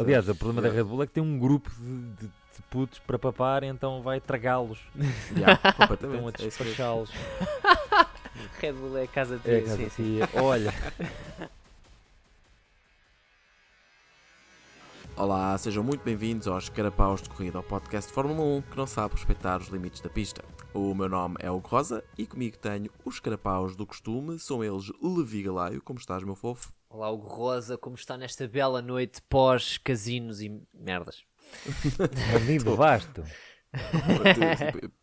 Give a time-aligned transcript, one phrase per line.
[0.00, 2.98] Aliás, o problema da Red Bull é que tem um grupo de, de, de putos
[3.00, 4.78] para papar, então vai tragá-los.
[5.36, 6.30] Yeah, Estão a.
[6.42, 7.10] É despachá-los.
[8.58, 10.02] Red Bull é a casa de É, sim, casa sim.
[10.16, 10.28] tia.
[10.42, 10.72] Olha,
[15.16, 18.86] Olá, sejam muito bem-vindos aos Carapaus de Corrida, ao podcast de Fórmula 1 que não
[18.86, 20.42] sabe respeitar os limites da pista.
[20.72, 24.90] O meu nome é Hugo Rosa e comigo tenho os Carapaus do costume, são eles
[25.02, 26.72] Levi Galaio, como estás, meu fofo?
[26.90, 31.24] Olá, Hugo Rosa, como está nesta bela noite pós-casinos e merdas?
[32.32, 33.22] bandido basto.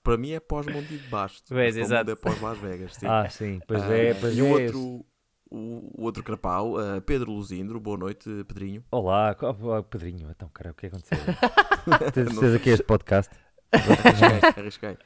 [0.04, 2.10] Para mim é pós-Mundo de Basto, Pois, exato.
[2.10, 3.08] mundo é pós-Las Vegas, sim.
[3.08, 4.44] Ah, sim, pois Ah, é, pois e é.
[4.44, 5.06] o outro,
[5.50, 8.84] o, o outro Carapau, ah, Pedro Luzindro, boa noite, Pedrinho.
[8.92, 11.18] Olá, co- oh, Pedrinho, então, cara, o que aconteceu?
[12.14, 13.34] Tens Não tens aqui este podcast?
[13.72, 14.98] Arrisquei, arrisquei.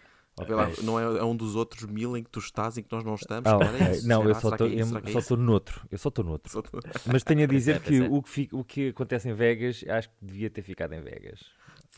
[0.50, 3.04] Lá, não é, é um dos outros mil em que tu estás e que nós
[3.04, 3.50] não estamos?
[3.50, 3.92] Ah, é ok.
[3.98, 4.08] isso.
[4.08, 4.30] Não, Será?
[4.30, 5.88] eu só Será que estou é é só noutro.
[5.92, 6.52] Eu só estou noutro.
[6.52, 6.64] Só
[7.12, 8.08] Mas tenho a dizer que é.
[8.10, 11.40] o que, o que acontece em Vegas, acho que devia ter ficado em Vegas.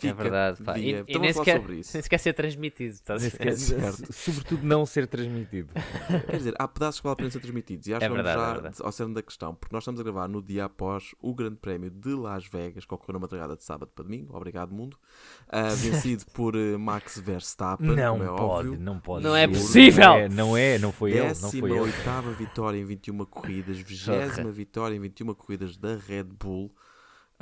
[0.01, 0.77] É verdade, pá.
[0.77, 1.91] E, e Estamos nem, a falar sequer, sobre isso.
[1.95, 3.57] nem sequer ser transmitido, estás a Nem ver?
[3.57, 4.13] sequer- certo.
[4.13, 5.69] Sobretudo não ser transmitido.
[6.27, 7.87] Quer dizer, há pedaços que vale a pena ser transmitidos.
[7.87, 8.75] E acho É que vamos verdade, é já verdade.
[8.81, 11.91] ao cerne da questão, porque nós estamos a gravar no dia após o Grande Prémio
[11.91, 14.35] de Las Vegas, que ocorreu na madrugada de sábado para domingo.
[14.35, 14.97] Obrigado, mundo.
[15.47, 18.79] Ah, vencido por eh, Max Verstappen, Não como é pode, óbvio.
[18.79, 19.23] não pode.
[19.23, 20.03] Não é possível!
[20.03, 21.91] Não é, não é, não foi ele, não foi ele.
[21.91, 26.71] 18 vitória em 21 corridas, 20 vitória em 21 corridas da Red Bull.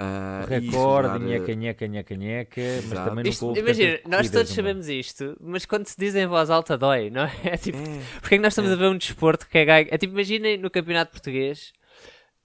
[0.04, 4.30] Ah, e Recorde, jogar, nheca, eh, nheca, nheca, nheca, mas também Isto- houve imagina, nós
[4.32, 7.32] todos sabemos isto, mas quando se diz em voz alta dói, não é?
[7.54, 8.74] É tipo, É, porque é que nós estamos É.
[8.74, 9.88] a ver um desporto que é ganho?
[9.92, 11.72] É tipo, imaginem no campeonato português.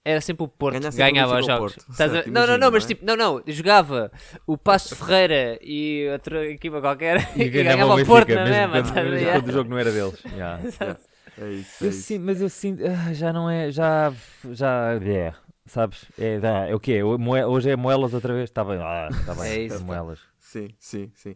[0.05, 1.75] Era sempre o Porto Ganha que ganhava os jogos.
[1.75, 2.93] Porto, Estás a certo, não, não, não, mas não é?
[2.93, 4.09] tipo, não, não, jogava
[4.45, 8.81] o Passo Ferreira e outra equipa qualquer e, E ganhava o Porto na mesmo mesma.
[8.83, 9.03] ver?
[9.03, 9.41] mesmo Yeah.
[9.41, 10.23] quando o jogo não era deles.
[10.31, 10.61] Yeah.
[10.63, 11.83] é isso.
[11.83, 12.01] É Eu isso.
[12.03, 14.13] sinto, mas eu sinto, ah, já não é, já,
[14.53, 15.33] já, é,
[15.67, 16.05] sabes?
[16.17, 17.01] É, dá, é o quê?
[17.03, 18.45] O- moe- Hoje é moelas outra vez?
[18.49, 20.19] Está bem, ah, está bem, É isso, é moelas.
[20.39, 21.35] Sim, sim, sim.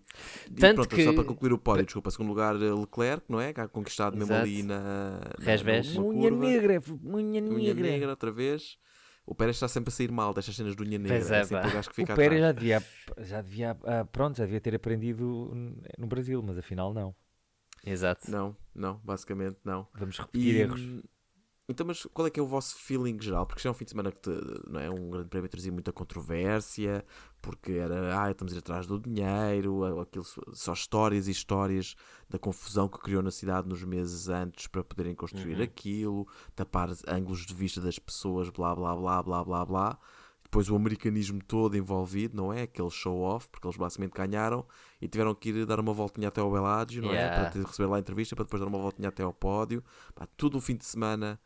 [0.49, 3.41] E Tanto pronto, que- só para concluir o pódio, desculpa, segundo lugar eh, Leclerc, não
[3.41, 3.51] é?
[3.53, 4.43] Que ha conquistado mesmo Exato.
[4.47, 5.95] ali na, Resbés.
[5.97, 7.87] Unha negra, unha Unha negra.
[7.87, 8.77] negra outra vez.
[9.25, 11.17] O Pérez está sempre a sair mal destas cenas de unha negra.
[11.19, 11.67] Pois é, sempre pá.
[11.69, 12.83] o gajo que O fica Pérez já devia,
[13.19, 15.51] já devia, ah, pronto, já devia ter aprendido
[15.97, 17.13] no Brasil, mas afinal não.
[17.85, 18.29] Exato.
[18.29, 19.87] Não, não, basicamente não.
[19.93, 20.81] Vamos repetir E, erros.
[21.69, 23.45] Então, mas qual é que é o vosso feeling geral?
[23.45, 25.71] Porque isto é um fim de semana que te- não é um grande prémio trazia
[25.71, 27.05] muita controvérsia,
[27.41, 31.95] porque era, ah, estamos a ir atrás do dinheiro, aquilo só- histórias e histórias
[32.29, 35.63] da confusão que criou na cidade nos meses antes para poderem construir Uhum.
[35.63, 39.99] aquilo, tapar ângulos de vista das pessoas, blá blá blá blá blá blá.
[40.43, 42.63] Depois o americanismo todo envolvido, não é?
[42.63, 44.65] Aquele show-off, porque eles basicamente ganharam
[44.99, 47.13] e tiveram que ir dar uma voltinha até ao Bellagio, não é?
[47.13, 47.35] Yeah.
[47.43, 49.81] Para ter- receber lá a entrevista, para depois dar uma voltinha até ao pódio.
[50.13, 51.39] Pá, tudo o fim de semana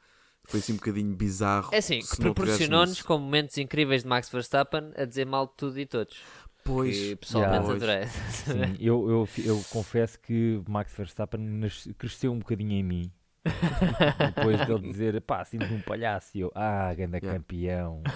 [0.48, 1.70] foi assim um bocadinho bizarro.
[1.74, 5.80] É assim, que proporcionou-nos com momentos incríveis de Max Verstappen a dizer mal de tudo
[5.80, 6.18] e todos.
[6.64, 8.08] Pois, que pessoalmente adorei.
[8.08, 11.62] Sim, eu, eu, eu confesso que Max Verstappen
[11.98, 13.12] cresceu um bocadinho em mim.
[14.36, 16.32] Depois dele dizer, pá, sinto-me um palhaço.
[16.36, 17.38] E eu, ah, ganda Yeah.
[17.40, 18.02] campeão.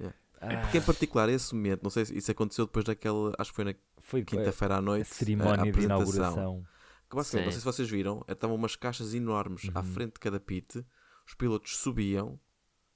[0.00, 0.14] Yeah.
[0.40, 3.56] Ah, Porque em particular esse momento, não sei se isso aconteceu depois daquela, acho que
[3.56, 6.64] foi na foi quinta-feira à a noite, cerimónia a de inauguração.
[7.10, 9.84] Que basicamente, não sei se vocês viram, estavam umas caixas enormes à Uhum.
[9.86, 10.84] frente de cada pit,
[11.28, 12.40] os pilotos subiam,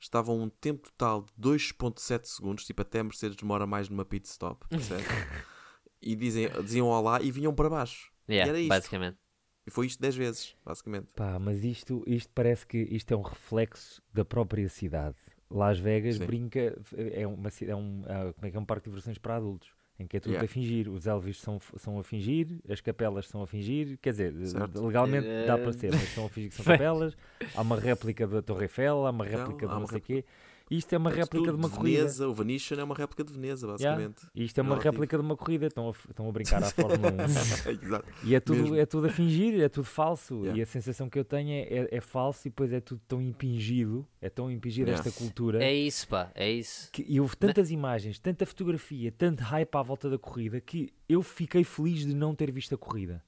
[0.00, 4.26] estavam um tempo total de 2.7 segundos, tipo até a Mercedes demora mais numa pit
[4.26, 5.04] stop, percebe?
[6.00, 8.10] e dizem, diziam olá e vinham para baixo.
[8.28, 8.70] Yeah, era isto.
[8.70, 9.18] basicamente.
[9.66, 11.08] E foi isto 10 vezes, basicamente.
[11.14, 15.16] Pá, mas isto, isto parece que isto é um reflexo da própria cidade.
[15.50, 16.26] Las Vegas Sim.
[16.26, 19.36] brinca, é, uma, é um, ah, como é que é um parque de diversões para
[19.36, 19.68] adultos,
[19.98, 20.44] em que é tudo Yeah.
[20.44, 20.88] a fingir.
[20.88, 24.84] Os Elvis são, são a fingir, as capelas são a fingir, quer dizer, Certo.
[24.84, 27.16] legalmente dá para ser, mas são a fingir que são capelas.
[27.54, 30.00] Há uma réplica da Torre Eiffel, há uma Não, réplica de há não sei o
[30.00, 30.28] réplica.
[30.76, 31.98] Isto é uma réplica de uma corrida.
[31.98, 34.26] Veneza, o Venetian é uma réplica de Veneza, basicamente.
[34.34, 34.92] E isto é uma Relativo.
[34.92, 37.72] réplica de uma corrida, estão a, estão a brincar à Fórmula 1.
[37.84, 38.08] Exato.
[38.24, 38.76] E é tudo, Mesmo.
[38.76, 40.40] é tudo a fingir, é tudo falso.
[40.40, 40.58] Yeah.
[40.58, 43.20] E a sensação que eu tenho é, é, é falso e depois é tudo tão
[43.20, 45.06] impingido, é tão impingido Yeah.
[45.08, 45.62] esta cultura.
[45.62, 46.90] É isso, pá, é isso.
[46.90, 51.22] Que, e houve tantas imagens, tanta fotografia, tanto hype à volta da corrida que eu
[51.22, 53.22] fiquei feliz de não ter visto a corrida.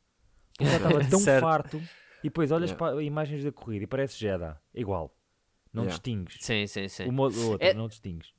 [0.58, 1.76] Eu já estava tão farto
[2.20, 2.92] e depois olhas Yeah.
[2.96, 5.14] para imagens da corrida e parece Jeddah, igual.
[5.74, 5.90] Não Yeah.
[5.98, 6.36] distingues.
[6.40, 7.08] Sim, sim, sim.
[7.08, 8.32] Uma ou outra, É- não distingues.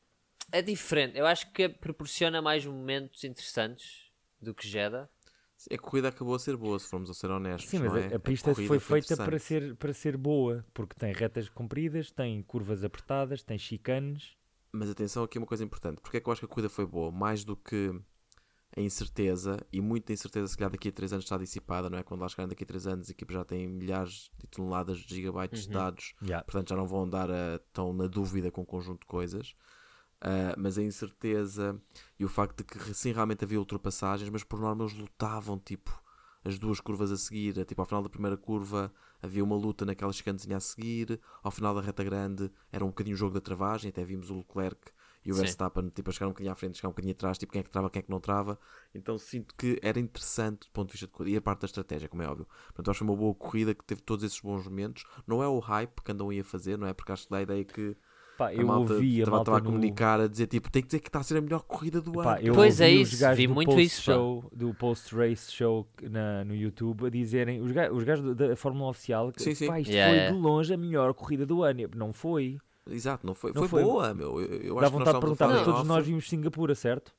[0.51, 1.17] É diferente.
[1.17, 4.05] Eu acho que proporciona mais momentos interessantes
[4.41, 5.09] do que Jeddah.
[5.57, 7.69] Sim, A corrida acabou a ser boa, se formos a ser honestos.
[7.69, 8.15] Sim, mas não a, é?
[8.15, 12.41] a pista corrida foi feita para ser, para ser boa, porque tem retas compridas, tem
[12.43, 14.35] curvas apertadas, tem chicanes.
[14.71, 15.99] Mas atenção, aqui é uma coisa importante.
[16.01, 17.11] Porque é que eu acho que a corrida foi boa?
[17.11, 17.93] Mais do que
[18.77, 22.03] a incerteza, e muita incerteza, se calhar daqui a 3 anos está dissipada, não é?
[22.03, 25.15] Quando lá chegarem daqui a 3 anos, a equipe já tem milhares de toneladas de
[25.15, 25.73] gigabytes de Uhum.
[25.73, 26.43] dados, Yeah.
[26.43, 29.55] portanto já não vão andar a, tão na dúvida com um conjunto de coisas.
[30.21, 31.79] Uh, mas a incerteza
[32.19, 36.01] e o facto de que sim realmente havia ultrapassagens, mas por norma eles lutavam tipo
[36.43, 40.13] as duas curvas a seguir, tipo ao final da primeira curva havia uma luta naquela
[40.13, 43.89] chicanezinha a seguir, ao final da reta grande era um bocadinho o jogo da travagem,
[43.89, 44.91] até vimos o Leclerc
[45.25, 45.41] e o Sim.
[45.41, 47.63] Verstappen tipo, a chegar um bocadinho à frente, chegar um bocadinho atrás, tipo quem é
[47.63, 48.59] que trava, quem é que não trava.
[48.93, 51.65] Então sinto que era interessante do ponto de vista de corrida e a parte da
[51.65, 52.47] estratégia, como é óbvio.
[52.67, 55.03] Portanto, acho que foi uma boa corrida que teve todos esses bons momentos.
[55.25, 56.93] Não é o hype que andam aí a fazer, não é?
[56.93, 57.97] Porque acho que dá a ideia que
[58.37, 59.65] Pá, a eu malta ouvi a estava malta a no...
[59.65, 62.11] comunicar, a dizer tipo, tem que dizer que está a ser a melhor corrida do
[62.11, 62.47] Pá, ano.
[62.47, 64.11] eu Pois é isso, vi do muito post isso, pá.
[64.13, 68.89] show, do post-race show na, no YouTube a dizerem, os gajos, os gajos da Fórmula
[68.89, 69.67] Oficial, que Sim, sim.
[69.67, 70.35] pá, isto Yeah, foi yeah.
[70.35, 71.89] de longe a melhor corrida do ano.
[71.95, 72.57] Não foi.
[72.89, 73.83] Exato, não foi, Não foi, foi.
[73.83, 74.39] boa, meu.
[74.39, 75.87] Eu, eu Dá vontade de perguntar, mas todos off.
[75.87, 77.13] nós vimos Singapura, certo?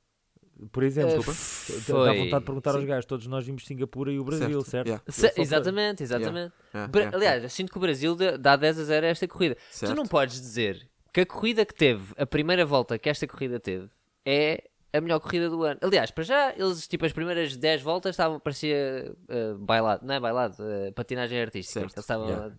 [0.72, 2.86] Por exemplo, Uh, dá vontade de perguntar aos Sim.
[2.86, 4.86] gajos, todos nós vimos Singapura e o Brasil, certo?
[4.86, 6.52] yeah, Se- Só para- exatamente, exatamente.
[6.74, 9.28] yeah, yeah, Aliás, eu sinto que o Brasil dá- dá 10 a 0 a esta
[9.28, 9.56] corrida.
[9.70, 9.92] Certo.
[9.92, 13.60] Tu não podes dizer que a corrida que teve, a primeira volta que esta corrida
[13.60, 13.90] teve,
[14.24, 14.64] é
[14.94, 15.78] a melhor corrida do ano.
[15.82, 20.20] Aliás, para já, eles, tipo, as primeiras 10 voltas estavam, parecia uh, bailado, não é
[20.20, 21.80] bailado, uh, patinagem artística.
[21.80, 22.54] Certo, Eles estavam yeah.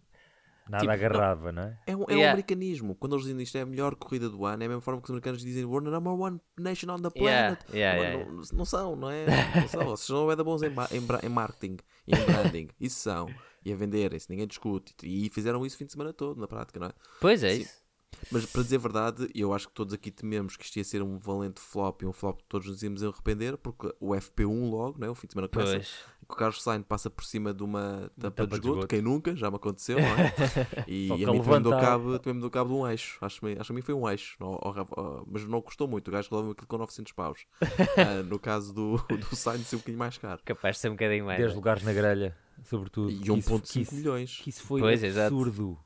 [0.69, 1.79] Nada Tipo, agarrava, não é?
[1.87, 2.31] É um, é um Yeah.
[2.31, 2.95] americanismo.
[2.95, 5.05] Quando eles dizem isto é a melhor corrida do ano, é a mesma forma que
[5.05, 7.73] os americanos dizem We're the number one nation on the Yeah, planet.
[7.73, 9.25] yeah, não, yeah, não- não são, não é?
[9.61, 9.85] Não são.
[9.85, 11.77] Vocês não é da bons em, em, em marketing
[12.07, 12.67] e em branding.
[12.79, 13.29] Isso são.
[13.65, 14.93] E a venderem-se, ninguém discute.
[15.03, 16.91] E fizeram isso o fim de semana todo, na prática, não é?
[17.19, 17.61] Pois é Sim.
[17.61, 17.86] isso.
[18.31, 21.01] Mas para dizer a verdade, eu acho que todos aqui tememos que isto ia ser
[21.03, 24.97] um valente flop e um flop que todos nos íamos arrepender, porque o FP1 logo,
[24.99, 25.09] não é?
[25.11, 25.87] o fim de semana começa, Pois.
[26.27, 28.87] que o Carlos Sainz passa por cima de uma tampa, tampa de de esgoto, esgoto.
[28.87, 30.33] quem nunca, já me aconteceu, não é?
[30.87, 33.45] E a mim também me deu cabo, também me deu cabo de um eixo, acho,
[33.45, 36.11] acho que a mim foi um eixo, ao- ao- ao- mas não custou muito, o
[36.11, 37.45] gajo resolveu aquilo com 900 paus.
[37.97, 38.97] Ah, no caso do,
[39.29, 40.41] do Sainz, é um bocadinho mais caro.
[40.43, 41.37] Capaz de ser um bocadinho mais.
[41.39, 41.55] 10 né?
[41.55, 43.11] lugares na grelha, sobretudo.
[43.11, 44.39] E que isso- que 1.5 isso- milhões.
[44.43, 45.33] que isso foi Pois, exato.
[45.35, 45.77] absurdo.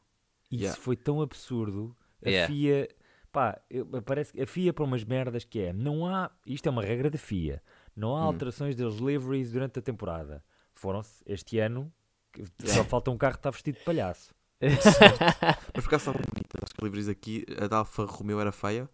[0.50, 0.81] Isso Yeah.
[0.81, 1.95] foi tão absurdo.
[2.25, 2.53] A Yeah.
[2.53, 2.88] FIA,
[3.31, 3.59] pá,
[4.06, 7.09] parece que a FIA para umas merdas que é, não há, isto é uma regra
[7.09, 7.62] da FIA,
[7.95, 8.15] não Hum.
[8.18, 10.44] há alterações dos liveries durante a temporada.
[10.73, 11.91] Foram-se este ano,
[12.63, 14.33] só falta um carro que está vestido de palhaço.
[14.62, 18.88] Mas por acaso estavam bonitas as livres aqui, a da Alfa Romeo era feia,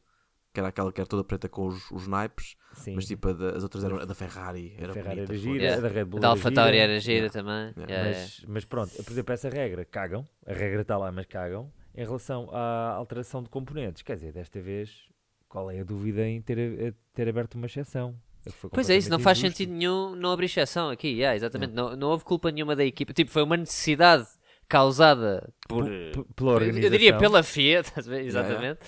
[0.53, 3.33] que era aquela que era toda preta com os, os naipes, Sim, mas tipo a
[3.33, 5.77] da- as outras eram a da Ferrari, a era Ferrari bonita, era gira, Yeah.
[5.77, 7.33] a da Red Bull Da era Alfa Tauri era gira Yeah.
[7.33, 7.74] também.
[7.89, 8.09] Yeah.
[8.09, 12.06] mas, mas pronto, por exemplo, essa regra, cagam, a regra está lá, mas cagam, em
[12.06, 14.04] relação à alteração de componentes.
[14.04, 14.92] Quer dizer, desta vez,
[15.50, 18.16] qual é a dúvida em ter, ter aberto uma exceção?
[18.46, 21.74] É Pois é, isso não faz sentido nenhum não abrir exceção aqui, yeah, exatamente.
[21.74, 23.12] Não, não houve culpa nenhuma da equipa.
[23.12, 24.26] Tipo, foi uma necessidade
[24.70, 25.86] causada por.
[26.36, 26.90] pela Eu organização.
[26.92, 28.22] diria pela FIA, a ver?
[28.22, 28.80] Yeah, exatamente.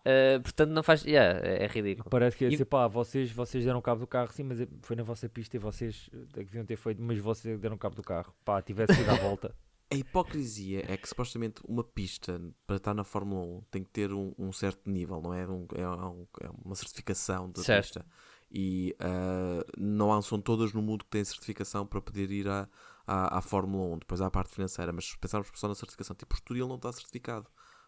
[0.00, 1.04] Uh, portanto, não faz.
[1.04, 2.08] Yeah, é, é ridículo.
[2.10, 4.94] Parece que é E- assim, pá, vocês, vocês deram cabo do carro, sim, mas foi
[4.96, 8.32] na vossa pista e vocês eh, deviam ter feito, mas vocês deram cabo do carro.
[8.44, 9.54] Pá, tivesse ido à volta.
[9.94, 14.12] A hipocrisia é que supostamente uma pista para estar na Fórmula 1 tem que ter
[14.12, 15.46] um, um certo nível, não é?
[15.46, 17.84] Um- é, um- é uma certificação da Certo.
[17.84, 18.06] pista.
[18.50, 22.68] E ah, não são todas no mundo que têm certificação para poder ir à,
[23.06, 23.98] à, à Fórmula 1.
[23.98, 26.76] Depois há a parte financeira, mas se pensarmos só na certificação, tipo, o Estoril não
[26.76, 27.46] está certificado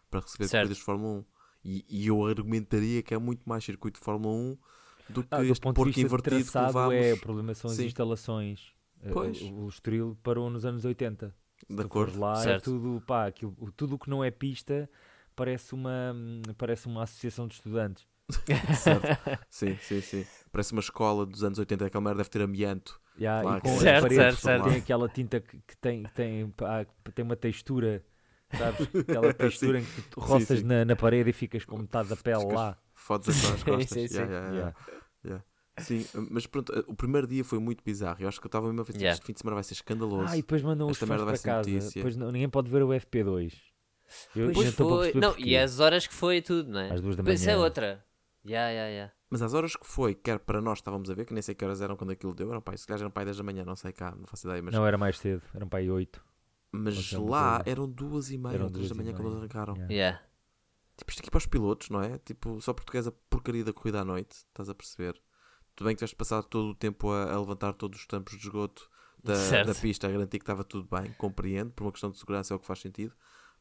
[0.09, 0.61] para receber Certo.
[0.63, 1.25] corridas de Fórmula 1.
[1.63, 4.57] E, e eu argumentaria que é muito mais circuito de Fórmula 1
[5.09, 7.69] do que Ah, do este de porco invertido que traçado, levámos é, o problema são
[7.69, 7.85] as Sim.
[7.85, 8.73] instalações.
[9.01, 9.39] Eh, Pois.
[9.41, 11.33] O, o Estoril parou nos anos 80.
[11.69, 12.19] De acordo.
[12.19, 12.63] lá, é Certo.
[12.65, 14.89] tudo, pá, aquilo, tudo o que não é pista
[15.35, 16.15] parece uma,
[16.57, 18.05] parece uma associação de estudantes.
[18.75, 19.07] Certo.
[19.49, 20.25] sim, sim, sim.
[20.51, 22.99] Parece uma escola dos anos 80, aquela merda deve ter amianto.
[23.19, 23.79] Ya, Claro e com sim.
[23.79, 24.63] Certo, paredes certo, certo.
[24.65, 26.85] tem aquela tinta que, que tem, que tem, pá,
[27.15, 28.03] tem uma textura,
[28.57, 28.87] sabes?
[28.95, 30.65] Aquela textura em que tu Sim, roças sim.
[30.65, 32.77] Na, na parede e ficas com metade da pele Ficas- lá.
[32.93, 33.89] Fodes as as costas.
[33.89, 34.33] Sim, sim, Yeah, sim.
[34.33, 34.75] yeah, yeah, yeah.
[35.79, 38.17] Sim, mas pronto, o primeiro dia foi muito bizarro.
[38.21, 39.13] Eu acho que eu estava mesmo a pensar Yeah.
[39.15, 40.27] este fim de semana vai ser escandaloso.
[40.31, 41.69] Ah, e depois mandam os fãs para casa.
[41.69, 41.99] notícia.
[41.99, 43.53] Depois não- ninguém pode ver o FP2.
[44.35, 45.21] Eu Pois já estou para foi.
[45.21, 46.91] Não, e as horas que foi tudo, não é?
[46.93, 47.63] Às duas da Pois Isso é manhã.
[47.65, 48.05] outra.
[48.45, 49.13] Yeah, yeah, yeah.
[49.29, 51.65] Mas às horas que foi, quer para nós estávamos a ver, que nem sei que
[51.65, 53.75] horas eram quando aquilo deu, eram pai, se calhar eram pai 10 da manhã, não
[53.75, 55.43] sei cá, não faço ideia, mas, Não, era mais cedo.
[55.53, 56.23] Eram para aí 8.
[56.71, 57.69] mas lá coisa.
[57.69, 59.73] eram duas e meia Eram ou três da manhã quando eles arrancaram.
[59.75, 59.93] Yeah.
[59.93, 60.21] Yeah.
[60.95, 62.17] Tipo, isto aqui para os pilotos, não é?
[62.19, 65.21] Tipo, só portuguesa porcaria da corrida à noite, estás a perceber?
[65.77, 68.39] Tudo bem que tiveste passado todo o tempo a, a levantar todos os tampos de
[68.39, 68.89] esgoto
[69.23, 72.51] da, da pista, a garantir que estava tudo bem, compreendo, por uma questão de segurança
[72.51, 73.13] é o que faz sentido.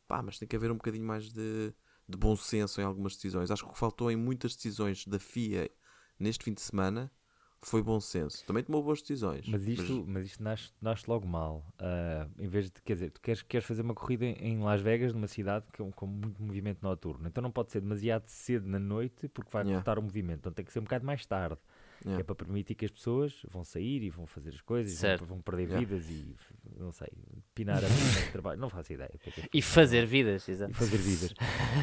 [0.08, 1.74] Pá, mas tem que haver um bocadinho mais de,
[2.08, 3.50] de bom senso em algumas decisões.
[3.50, 5.70] Acho que o que faltou em muitas decisões da FIA
[6.18, 7.12] neste fim de semana
[7.60, 8.46] foi bom senso.
[8.46, 9.46] Também tomou boas decisões.
[9.48, 11.66] Mas isto, mas isto nasce, nasce logo mal.
[11.78, 14.80] Ah, em vez de, quer dizer, tu queres, queres fazer uma corrida em- em Las
[14.80, 17.26] Vegas, numa cidade com, com muito movimento noturno.
[17.26, 19.82] Então não pode ser demasiado cedo na noite, porque vai Yeah.
[19.82, 20.38] cortar o movimento.
[20.40, 21.58] Então tem que ser um bocado mais tarde.
[22.04, 22.20] Yeah.
[22.20, 25.24] É para permitir que as pessoas vão sair e vão fazer as coisas, vão- Certo.
[25.24, 25.86] vão, perder Yeah.
[25.86, 26.36] vidas e,
[26.78, 27.08] não sei,
[27.54, 28.60] pinar a vida de trabalho.
[28.60, 29.10] Não faço ideia.
[29.24, 30.74] é é E fazer vidas, E exato.
[30.74, 31.34] fazer vidas.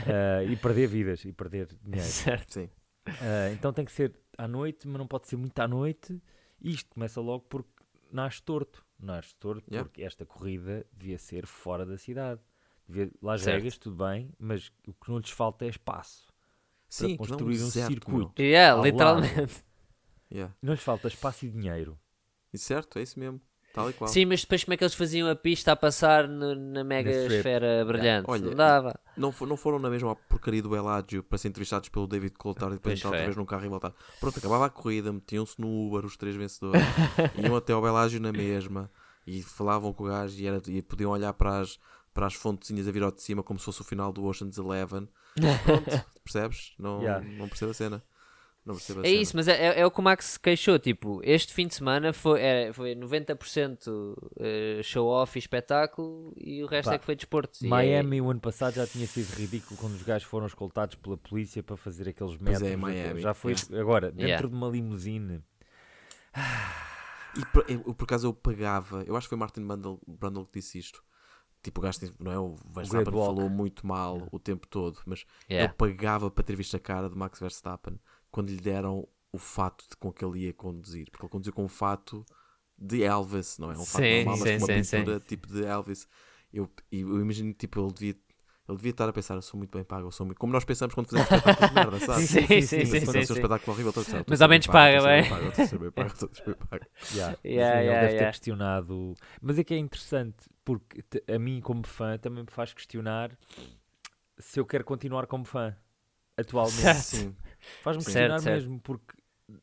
[0.07, 2.05] Ah, e perder vidas e perder dinheiro.
[2.07, 2.53] Certo.
[2.53, 2.69] Sim.
[3.07, 6.21] Ah, então tem que ser à noite, mas não pode ser muito à noite.
[6.61, 7.69] Isto começa logo porque
[8.11, 8.85] nasce torto.
[8.99, 9.87] Nasce torto Yeah.
[9.89, 12.39] porque esta corrida devia ser fora da cidade.
[12.87, 13.57] Devia, Las Certo.
[13.57, 16.27] Vegas, tudo bem, mas o que não lhes falta é espaço.
[16.87, 18.41] Sim, para é construir um deserto, circuito.
[18.41, 19.63] Yeah, Ao lado.
[20.33, 20.53] Yeah.
[20.61, 21.97] Não lhes falta espaço e dinheiro.
[22.53, 23.39] E certo, é isso mesmo.
[23.73, 24.07] Tal e qual.
[24.07, 27.09] Sim, mas depois como é que eles faziam a pista a passar no- na mega
[27.09, 28.29] esfera brilhante?
[28.29, 28.99] Olha, não dava.
[29.17, 32.77] Não, não foram na mesma porcaria do Eládio para ser entrevistados pelo David Coulthard e
[32.77, 33.93] depois Pois entrar outra vez num carro e voltar.
[34.19, 36.81] Pronto, acabava a corrida, metiam-se no Uber os três vencedores,
[37.35, 38.91] iam até ao Belágio na mesma
[39.25, 41.79] e falavam com o gajo e, era, e podiam olhar para as,
[42.13, 44.57] para as fontezinhas a vir ao de cima como se fosse o final do Ocean's
[44.59, 45.07] Eleven.
[45.65, 46.73] Pronto, percebes?
[46.77, 47.25] Não, Yeah.
[47.39, 48.03] não percebo a cena.
[48.65, 49.21] Não percebo a É cena.
[49.21, 50.79] isso, mas é, é- é o que o Max se queixou.
[50.79, 56.67] Tipo, este fim de semana foi, é, foi 90% eh, show-off e espetáculo e o
[56.67, 57.57] resto Pá, é que foi desporto.
[57.61, 60.95] E é- Miami, o ano passado, já tinha sido ridículo quando os gajos foram escoltados
[60.95, 62.69] pela polícia para fazer aqueles métodos.
[62.69, 64.47] é, Miami, já foi agora, dentro Yeah.
[64.47, 65.43] de uma limusine.
[67.37, 70.59] E por, eu, por acaso eu pagava, eu acho que foi Martin Brundle, Brundle que
[70.59, 71.03] disse isto.
[71.63, 72.37] Tipo, o gajo não é?
[72.37, 75.69] O Verstappen falou muito mal o tempo todo, mas Yeah.
[75.71, 77.97] ele pagava para ter visto a cara de Max Verstappen
[78.33, 81.09] quando lhe deram o fato de, com que ele ia conduzir.
[81.11, 82.25] Porque ele conduziu com um fato
[82.77, 83.77] de Elvis, não é?
[83.77, 86.07] Um fato Sim, normal, mas sim, com uma sim, pintura tipo de Elvis.
[86.53, 88.15] Eu, e eu imagino que tipo, ele devia.
[88.67, 90.37] Ele devia estar a pensar, eu sou muito bem pago, eu sou muito...
[90.39, 92.21] Como nós pensamos quando fazemos espetáculos de merda, sabe?
[92.25, 93.33] Sim, sim, sim, sim, Mas sim, sim, sim.
[93.33, 95.19] espetáculo horrível, estou a estou Mas ao menos paga, bem.
[95.49, 96.85] estou a ser bem pago, estou a ser bem pago.
[97.13, 97.37] Yeah.
[97.43, 99.13] Mas, Yeah, ele yeah, deve ter questionado.
[99.41, 103.37] Mas é que é interessante, porque a mim, como fã, também me faz questionar
[104.39, 105.75] se eu quero continuar como fã
[106.37, 106.77] atualmente.
[106.77, 107.35] Sim,
[107.81, 108.61] Faz-me Certo, questionar certo.
[108.61, 109.15] mesmo, porque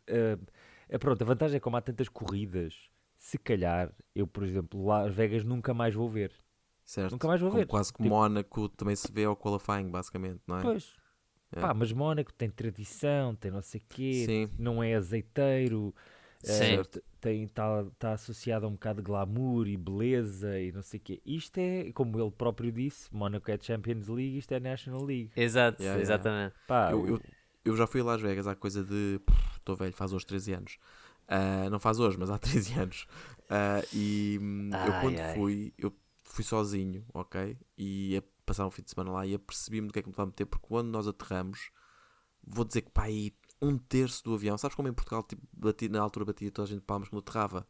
[0.07, 0.38] eh,
[0.88, 2.75] eh, pronto, a vantagem é como há tantas corridas,
[3.19, 6.33] se calhar eu, por exemplo, Las Vegas nunca mais vou ver.
[6.85, 7.12] certo.
[7.12, 7.66] Nunca mais vou Como ver.
[7.66, 10.62] Quase que Tipo- Mónaco também se vê ao qualifying, basicamente, não é?
[10.62, 10.97] Pois.
[11.57, 11.61] É.
[11.61, 14.50] Pá, mas Mónaco tem tradição, tem não sei quê, Sim.
[14.57, 15.92] não é azeiteiro,
[16.45, 16.47] eh,
[16.78, 16.85] Sim.
[16.85, 20.99] t- tem está tá associado a um bocado de glamour e beleza e não sei
[20.99, 21.21] o quê.
[21.26, 25.33] Isto é, como ele próprio disse, Mónaco é Champions League, isto é National League.
[25.35, 26.02] Exato, Yeah, yeah.
[26.02, 26.54] exatamente.
[26.69, 27.21] Pá, Eu, eu,
[27.64, 29.21] eu já fui a Las Vegas há coisa de.
[29.57, 30.79] Estou velho, faz hoje 13 anos.
[31.29, 33.07] Ah, não faz hoje, mas há 13 anos.
[33.49, 35.35] Ah, e hum, eu Ai, quando ai.
[35.35, 35.93] fui, eu
[36.25, 37.57] fui sozinho, ok?
[37.76, 40.12] E ia passar um fim de semana lá e apercebi-me do que é que me
[40.12, 41.71] estava a meter, porque quando nós aterramos,
[42.43, 45.88] vou dizer que pá, aí um terço do avião, sabes como em Portugal, tipo, bati,
[45.88, 47.67] na altura batia toda a gente de palmas quando aterrava?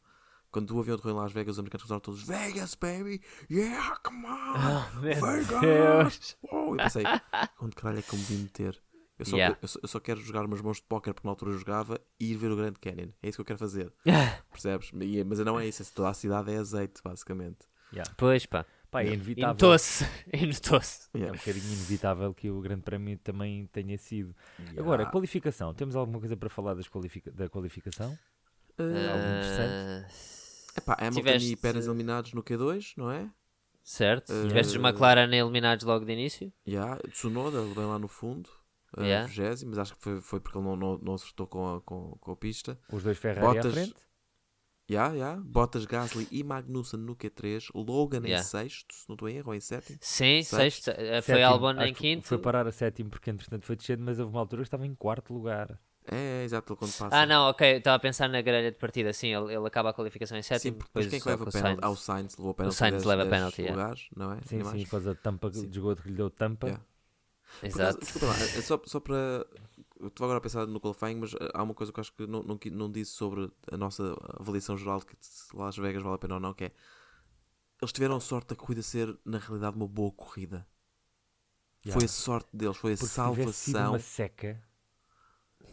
[0.51, 3.21] Quando o avião aterrou em Las Vegas, os americanos começaram todos Vegas, baby!
[3.51, 5.01] Yeah, come on!
[5.01, 6.37] Vegas!
[6.51, 7.05] Uou, eu pensei,
[7.61, 8.83] onde caralho é que eu me vim meter?
[9.21, 9.59] Eu só, Yeah.
[9.61, 12.01] eu, só, eu só quero jogar umas mãos de póquer porque na altura eu jogava
[12.19, 13.11] e ir ver o Grand Canyon.
[13.23, 13.93] É isso que eu quero fazer.
[14.51, 14.91] Percebes?
[15.01, 15.85] E- Mas não é isso.
[15.95, 17.59] Toda a cidade é azeite, basicamente.
[17.93, 18.11] yeah.
[18.17, 19.15] Pois pá, Pá, é Yeah.
[19.23, 19.51] inevitável.
[19.51, 21.09] inotou-se, inotou-se.
[21.15, 21.39] É um Yeah.
[21.39, 24.35] bocadinho inevitável que o Grande Prémio também tenha sido.
[24.77, 25.11] Agora, Yeah.
[25.13, 25.73] qualificação.
[25.75, 28.19] Temos alguma coisa para falar das qualifica- da qualificação?
[28.79, 30.13] Ah, algo interessante?
[30.77, 33.31] epá, Hamilton tiveste- e Pérez eliminados no Q2, não é?
[33.83, 36.53] Certo, Eh, tiveste os McLaren eliminados logo de início.
[36.67, 36.99] Yeah.
[37.11, 38.49] Tsunoda, vem lá no fundo.
[38.97, 39.27] Uh, Yeah.
[39.29, 42.17] 20, mas acho que foi, foi porque ele não, não, não acertou com a, com,
[42.21, 42.79] com a pista.
[42.93, 43.95] Os dois Ferrari à Bottas- frente?
[44.91, 45.41] Yeah, yeah.
[45.45, 47.69] Bottas, Gasly e Magnussen no Q3.
[47.75, 48.41] Logan Yeah.
[48.41, 49.97] em sexto, se não estou em erro, ou em sétimo.
[50.01, 50.57] Sim, Sexto.
[50.57, 51.47] sexto, eh, foi Sétimo.
[51.53, 52.27] Albon Acho em quinto.
[52.27, 54.95] Foi parar a sétimo porque entretanto foi descendo, mas houve uma altura que estava em
[54.97, 55.79] quarto lugar.
[56.11, 57.09] É, é exato, quando passa.
[57.17, 59.13] Ah, não, ok, estava a pensar na grelha de partida.
[59.13, 60.79] Sim, ele, ele acaba a qualificação em Sim, sétimo.
[60.79, 61.69] porque depois quem é que leva o penalty?
[61.69, 61.79] Sainz.
[61.83, 62.77] Ah, o Sainz levou penalty.
[62.77, 63.81] Sainz 10, leva 10 penalty, yeah.
[63.81, 64.41] lugares, não é?
[64.45, 65.69] Sim, sim, por causa da tampa Sim.
[65.69, 66.67] de esgoto que lhe deu tampa.
[66.67, 66.85] Yeah.
[67.63, 68.01] Exato.
[68.01, 69.47] desculpa lá, é só, só para.
[69.99, 72.27] Eu estou agora a pensar no qualifying, mas há uma coisa que eu acho que
[72.27, 76.15] não, não, não disse sobre a nossa avaliação geral de que se Las Vegas vale
[76.15, 76.73] a pena ou não, que é.
[77.83, 80.67] Eles tiveram sorte da corrida ser, na realidade, uma boa corrida.
[81.85, 81.99] Yeah.
[81.99, 83.93] Foi a sorte deles, foi a Porque se salvação.
[83.93, 84.63] uma seca,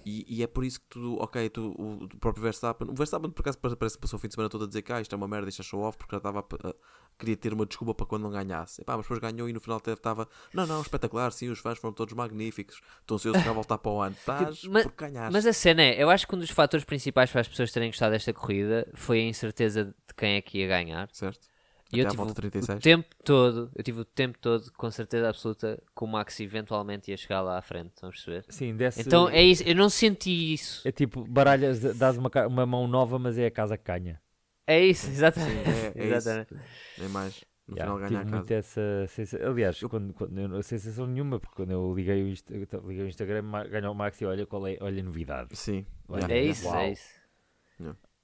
[0.09, 3.29] E, e é por isso que tu, ok, tu, o, o próprio Verstappen, o Verstappen
[3.29, 5.13] por acaso parece que passou o fim de semana todo a dizer que ah, isto
[5.13, 6.73] é uma merda, isto é show off, porque já estava a, a-
[7.19, 8.79] queria ter uma desculpa para quando não ganhasse.
[8.81, 11.93] Epá, mas depois ganhou e no final estava, não, não, espetacular, sim, os fãs foram
[11.93, 14.15] todos magníficos, estão ansiosos para voltar para o ano.
[14.19, 15.33] Estás Ma- porque ganhaste.
[15.33, 17.89] Mas a cena é, eu acho que um dos fatores principais para as pessoas terem
[17.89, 21.09] gostado desta corrida foi a incerteza de quem é que ia ganhar.
[21.11, 21.47] Certo?
[21.91, 22.77] E eu Até tive volta o, 36.
[22.77, 27.11] o tempo todo, eu tive o tempo todo com certeza absoluta que o Max eventualmente
[27.11, 28.45] ia chegar lá à frente, vamos perceber?
[28.49, 29.01] sim, desce.
[29.01, 30.87] Então é isso, eu não senti isso.
[30.87, 34.21] É tipo, baralhas, dás uma, uma mão nova, mas é a casa que ganha.
[34.65, 35.51] É isso, exatamente.
[35.63, 36.13] Sim, é- é isso.
[36.15, 36.55] exatamente.
[36.97, 37.43] Nem mais.
[37.67, 38.37] No Yeah, final ganha tive a casa.
[38.37, 39.49] muito essa sensação.
[39.51, 43.03] Aliás, quando, quando eu não sensação nenhuma, porque quando eu liguei o, Insta- eu liguei
[43.03, 45.55] o Instagram, ganhou o Max e olha qual é, olha a novidade.
[45.55, 45.85] Sim.
[46.07, 46.77] Olha, É isso, Uau.
[46.77, 47.09] é isso.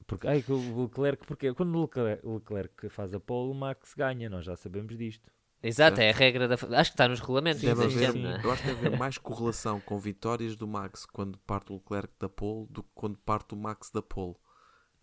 [0.05, 3.53] Porque, ai, que o Leclerc, porque quando o Leclerc, o Leclerc faz a pole, o
[3.53, 5.29] Max ganha, nós já sabemos disto.
[5.65, 6.55] Exato, é a regra da.
[6.55, 8.41] Acho que está nos regulamentos Deve haver, não é?
[8.43, 12.13] eu acho que deve haver mais correlação com vitórias do Max quando parte o Leclerc
[12.19, 14.35] da pole do que quando parte o Max da pole.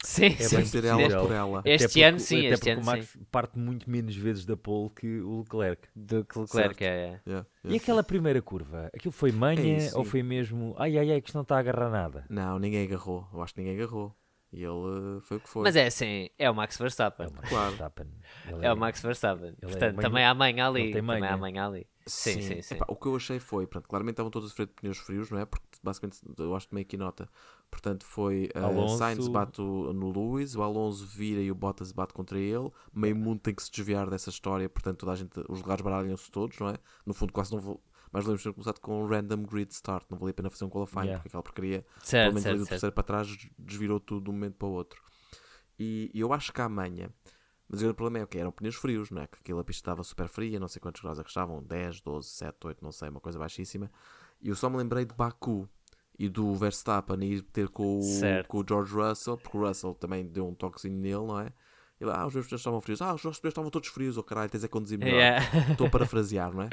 [0.02, 0.64] Sim, É sim.
[0.64, 0.78] sim.
[0.86, 1.62] ela por ela.
[1.64, 4.44] Este Até ano porque- sim, até este porque ano o Max parte muito menos vezes
[4.46, 5.88] da pole que o Leclerc.
[5.94, 6.82] Do que Leclerc, Certo.
[6.82, 7.20] é, é.
[7.26, 7.82] Yeah, E yeah.
[7.82, 8.90] aquela primeira curva?
[8.94, 10.10] Aquilo foi manha É isso, ou sim.
[10.10, 12.24] foi mesmo ai ai ai que isto não está a agarrar nada?
[12.30, 13.26] Não, ninguém agarrou.
[13.32, 14.14] Eu acho que ninguém agarrou.
[14.52, 15.62] E ele eh, foi o que foi.
[15.62, 17.26] Mas é assim, é o Max Verstappen.
[17.26, 17.66] É o Max Claro.
[17.68, 18.06] Verstappen.
[18.48, 19.54] Ele É o Max Verstappen.
[19.62, 20.92] é Portanto, manha- também há ele ali.
[20.92, 21.86] tem Também há manha ali.
[22.06, 22.74] Sim, sim, sim.
[22.74, 25.30] Epá, o que eu achei foi, pronto, claramente estavam todos a sofrer de pneus frios,
[25.30, 25.44] não é?
[25.44, 27.28] Porque basicamente eu acho que meio que nota.
[27.70, 32.12] Portanto, foi uh, Alonso- Sainz bate no Lewis, o Alonso vira e o Bottas bate
[32.12, 32.68] contra ele.
[32.92, 36.28] Meio mundo tem que se desviar dessa história, portanto, toda a gente, os lugares baralham-se
[36.32, 36.74] todos, não é?
[37.06, 37.80] No fundo, quase não vou.
[38.12, 40.68] Mas devemos ter começado com um random grid start, não valia a pena fazer um
[40.70, 41.18] qualifying, Yeah.
[41.18, 44.30] porque aquela porcaria pelo Certo, menos ali certo, do terceiro para trás desvirou tudo de
[44.30, 45.00] um momento para o outro.
[45.78, 47.10] E, e eu acho que há manha.
[47.68, 49.26] Mas o problema é o que eram pneus frios, não é?
[49.28, 52.28] Que aquela pista estava super fria, não sei quantos graus é que estavam, 10, 12,
[52.28, 53.88] 7, 8, não sei, uma coisa baixíssima.
[54.42, 55.68] E eu só me lembrei de Baku
[56.18, 58.48] e do Verstappen ir ter com o, Certo.
[58.48, 61.52] com o George Russell, porque o Russell também deu um toquezinho nele, não é?
[62.00, 63.02] Ele, ah, os meus pneus estavam frios.
[63.02, 65.18] Ah, os nossos pneus estavam todos frios, oh caralho, tens a conduzir melhor.
[65.18, 65.44] Yeah.
[65.72, 66.72] Estou a parafrasear, não é?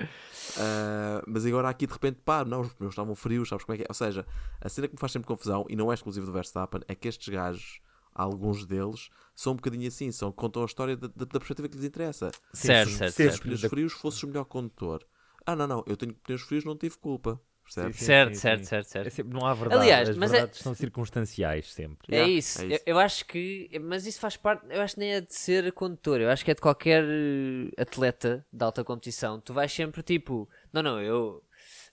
[0.57, 3.77] Ah, mas agora aqui de repente, pá, não, os pneus estavam frios, sabes como é
[3.77, 3.88] que é?
[3.89, 4.25] Ou seja,
[4.62, 7.07] a cena que me faz sempre confusão, e não é exclusivo do Verstappen, é que
[7.07, 7.81] estes gajos,
[8.13, 11.75] alguns deles, são um bocadinho assim, são, contam a história da, da- da perspectiva que
[11.77, 12.31] lhes interessa.
[12.53, 13.41] Certo, se, certo, se os certo.
[13.41, 15.05] pneus frios fosses o melhor condutor.
[15.46, 17.39] Ah, não, não, eu tenho pneus frios, não tive culpa.
[17.68, 17.98] Percebes?
[18.00, 18.66] Sim, Certo, sim, certo, sim.
[18.66, 19.08] certo, certo.
[19.08, 19.82] É sempre- não há verdade.
[19.82, 22.08] Aliás, As mas é- verdades são circunstanciais sempre.
[22.10, 22.62] É Yeah, isso.
[22.62, 22.84] é Eu, isso.
[22.86, 23.70] eu acho que.
[23.82, 24.66] Mas isso faz parte.
[24.70, 26.22] Eu acho que nem é de ser condutor.
[26.22, 29.40] Eu acho que é de qualquer eh, atleta de alta competição.
[29.42, 30.50] Tu vais sempre tipo.
[30.72, 31.44] Não, não, eu.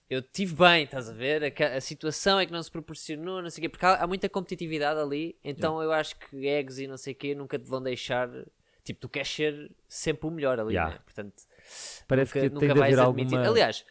[0.08, 1.42] Eu tive bem, estás a ver?
[1.44, 3.68] A, a situação é que não se proporcionou, não sei o quê.
[3.70, 5.36] Porque há, há muita competitividade ali.
[5.42, 8.28] Então eu acho que egos e não sei o quê nunca te vão deixar.
[8.84, 10.92] Tipo, tu queres ser sempre o melhor ali, Yeah.
[10.94, 11.00] né?
[11.02, 11.34] Portanto,
[12.06, 13.34] Parece nunca, que nunca tem de vais haver admitir.
[13.38, 13.50] alguma.
[13.50, 13.84] Aliás,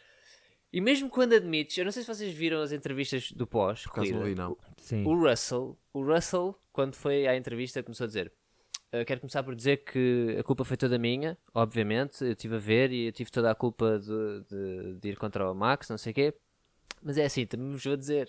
[0.76, 3.84] e mesmo quando admites, eu não sei se vocês viram as entrevistas do pós.
[3.84, 4.24] Por corrida.
[4.24, 4.56] vi, não.
[4.78, 5.04] Sim.
[5.06, 8.32] O Russell, o Russell, quando foi à entrevista, começou a dizer:
[8.92, 12.22] "Eu quero começar por dizer que a culpa foi toda minha, obviamente.
[12.24, 15.50] Eu estive a ver e eu tive toda a culpa de, de- de ir contra
[15.50, 16.34] o Max, não sei o quê.
[17.02, 18.28] Mas é assim, também vos vou dizer.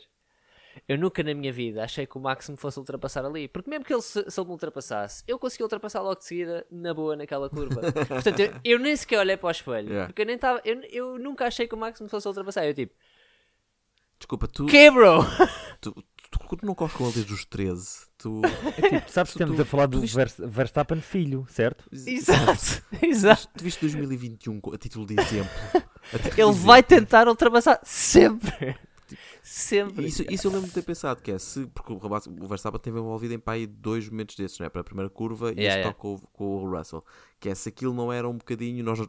[0.88, 3.48] Eu nunca na minha vida achei que o Max me fosse ultrapassar ali.
[3.48, 6.66] Porque mesmo que ele se, se ele me ultrapassasse, eu consegui ultrapassar logo de seguida,
[6.72, 7.82] na boa, naquela curva.
[8.08, 9.88] Portanto, eu, eu nem sequer olhei para o espelho.
[9.90, 10.08] Yeah.
[10.08, 10.62] Porque eu nem estava.
[10.66, 12.66] Eu, eu nunca achei que o Max me fosse ultrapassar.
[12.66, 12.94] Eu tipo,
[14.20, 15.20] Desculpa, tu, que bro?
[15.82, 15.92] tu,
[16.32, 18.06] tu, tu não corres com ele desde os 13.
[18.18, 18.42] Tu,
[18.78, 21.84] É tipo, sabes que estamos tu- a falar do viste- Vers- Verstappen filho, certo?
[21.92, 23.48] Exato, exato.
[23.58, 25.52] Tu viste 2021 co- a título de exemplo?
[26.38, 28.76] Ele vai tentar ultrapassar sempre.
[29.44, 30.08] Sempre.
[30.08, 33.00] Isso, isso eu lembro de ter pensado, que é se, porque o o Verstappen esteve
[33.00, 34.70] envolvido em pai dois momentos desses, não é?
[34.70, 35.94] Para a primeira curva e Yeah, esse yeah.
[35.94, 37.04] toque com, o- com o Russell.
[37.40, 39.00] Que é se aquilo não era um bocadinho, nós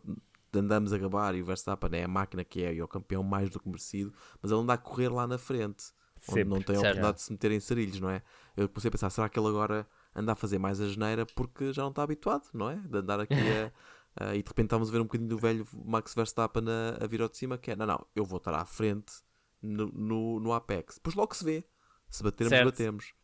[0.55, 3.23] andamos a gabar e o Verstappen é a máquina que é e é o campeão
[3.23, 5.87] mais do que merecido, mas ele anda a correr lá na frente,
[6.29, 6.45] onde Sempre.
[6.45, 8.23] não tem a oportunidade de se meter em sarilhos, não é?
[8.57, 11.73] Eu comecei a pensar, será que ele agora anda a fazer mais a geneira porque
[11.75, 12.77] já não está habituado, não é?
[12.77, 13.73] De andar aqui a.
[14.31, 17.07] a- e de repente estamos a ver um bocadinho do velho Max Verstappen a, a
[17.07, 19.13] vir ao de cima, que é, não, não, eu vou estar à frente
[19.63, 20.97] no, no, no Apex.
[20.97, 21.65] Depois logo se vê.
[22.09, 22.71] Se batermos, Certo.
[22.71, 23.15] batemos.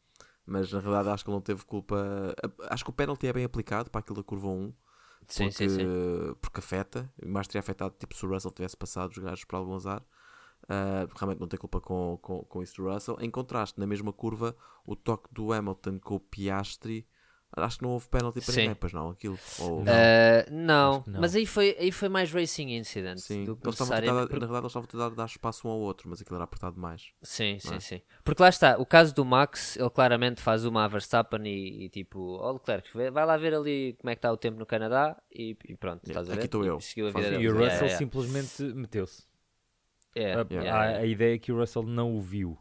[0.44, 2.34] Mas na realidade acho que ele não teve culpa.
[2.68, 4.74] Acho que o penalty é bem aplicado para aquilo da curva 1.
[5.28, 6.34] Sim, Porque, sim, sim.
[6.40, 7.12] porque afeta.
[7.24, 10.04] Mais teria afetado tipo, se o Russell tivesse passado os gajos por algum azar.
[10.68, 13.16] Ah, realmente não tem culpa com, com, com isso do Russell.
[13.20, 17.06] Em contraste, na mesma curva, o toque do Hamilton com o Piastri.
[17.54, 18.60] Acho que não houve penalty para Sim.
[18.62, 19.38] ninguém, pois não, aquilo.
[19.58, 19.92] Ou- Não.
[19.92, 21.20] Ah, não, não.
[21.20, 24.12] mas aí foi, aí foi mais racing incident Sim, do que eles estavam a tentar,
[24.14, 24.14] necessariamente.
[24.14, 26.44] na porque- realidade eles estavam a tentar dar espaço um ao outro, mas aquilo era
[26.44, 27.10] apertado demais.
[27.22, 27.80] Sim, sim, é?
[27.80, 28.00] sim.
[28.24, 31.88] Porque lá está, o caso do Max, ele claramente faz uma a Verstappen e, e
[31.90, 34.64] tipo, ó Leclerc, vê- vai lá ver ali como é que está o tempo no
[34.64, 36.44] Canadá e, e pronto, estás a aqui ver?
[36.46, 36.78] estou eu.
[36.96, 37.38] E a.
[37.38, 37.52] E o.
[37.52, 39.24] Russell Yeah, yeah, simplesmente meteu-se.
[40.16, 40.40] yeah.
[40.40, 40.98] A- Yeah, há yeah.
[41.00, 42.56] a ideia é que o Russell não o viu.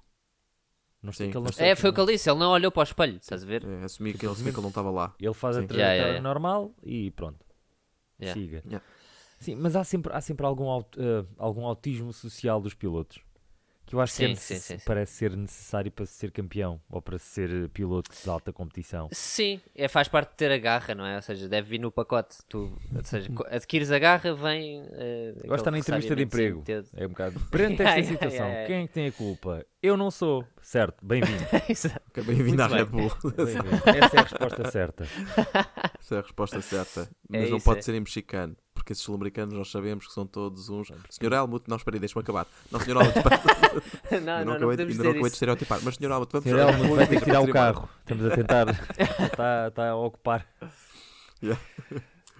[1.01, 1.31] Não sei Sim.
[1.31, 3.17] que ele não É, foi o que ele disse, ele não olhou para o espelho,
[3.17, 3.65] estás a ver?
[3.67, 5.15] É, assumi que ele, assumi que ele não estava lá.
[5.19, 5.67] Ele faz a Sim.
[5.67, 6.29] trajetória Yeah, yeah, yeah.
[6.29, 7.43] normal e pronto.
[8.21, 8.39] Yeah.
[8.39, 8.61] Siga.
[8.65, 8.85] Yeah.
[9.39, 13.19] Sim, mas há sempre, há sempre algum, aut- eh, algum autismo social dos pilotos.
[13.91, 14.85] Que eu acho que é Sim, sim, sim, sim.
[14.85, 19.09] parece ser necessário para ser campeão ou para ser piloto de alta competição.
[19.11, 21.17] Sim, é, faz parte de ter a garra, não é?
[21.17, 22.37] Ou seja, deve vir no pacote.
[22.47, 24.81] Tu, ou seja, adquires a garra, vem.
[24.81, 26.63] Uh, está na entrevista de emprego.
[26.95, 27.37] É um bocado.
[27.51, 29.65] Perante esta situação, quem é que tem a culpa?
[29.83, 30.47] Eu não sou.
[30.61, 31.43] Certo, bem-vindo.
[32.25, 32.85] Bem-vindo à Red.
[32.85, 33.11] Bull.
[33.85, 35.03] Essa é a resposta certa.
[35.99, 37.09] Essa é a resposta certa.
[37.27, 37.81] Mas É não isso, pode é.
[37.81, 38.55] ser em mexicano.
[38.81, 40.91] Porque esses sul-americanos nós sabemos que são todos uns.
[41.07, 42.47] Senhor Helmut, não, espera aí, deixa-me acabar.
[42.71, 43.15] Não, Senhor Helmut,
[44.11, 45.79] não, ainda não, não, não, acabei, não acabei de estereotipar.
[45.83, 46.57] Mas, Senhor Helmut, vamos Sr.
[46.57, 47.87] Helmut vai ter que tirar o carro.
[47.99, 48.67] Estamos a tentar.
[49.31, 50.47] Está, está a ocupar.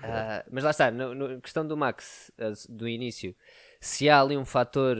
[0.04, 3.36] Ah, mas lá está, no, no- questão do Max, ah, do início,
[3.80, 4.98] se há ali um fator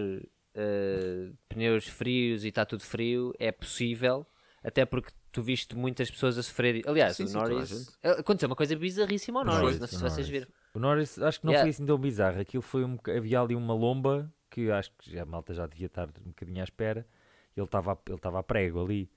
[0.56, 4.28] ah, pneus frios e está tudo frio, é possível,
[4.64, 6.84] até porque tu viste muitas pessoas a sofrer.
[6.86, 7.98] Aliás, Sim, o Norris.
[8.04, 10.30] Aconteceu uma coisa bizarríssima ao Norris, foi, não sei se o vocês Norris.
[10.30, 10.61] viram.
[10.74, 11.66] O Norris, acho que não Yeah.
[11.66, 12.40] foi assim tão bizarro.
[12.40, 15.88] Aquilo foi um, havia ali uma lomba que acho que já, a malta já devia
[15.88, 17.06] estar um bocadinho à espera.
[17.56, 19.10] Ele estava a- ele estava a prego ali.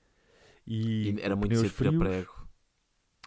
[0.67, 1.99] E, E era muito cedo para frios.
[1.99, 2.33] prego.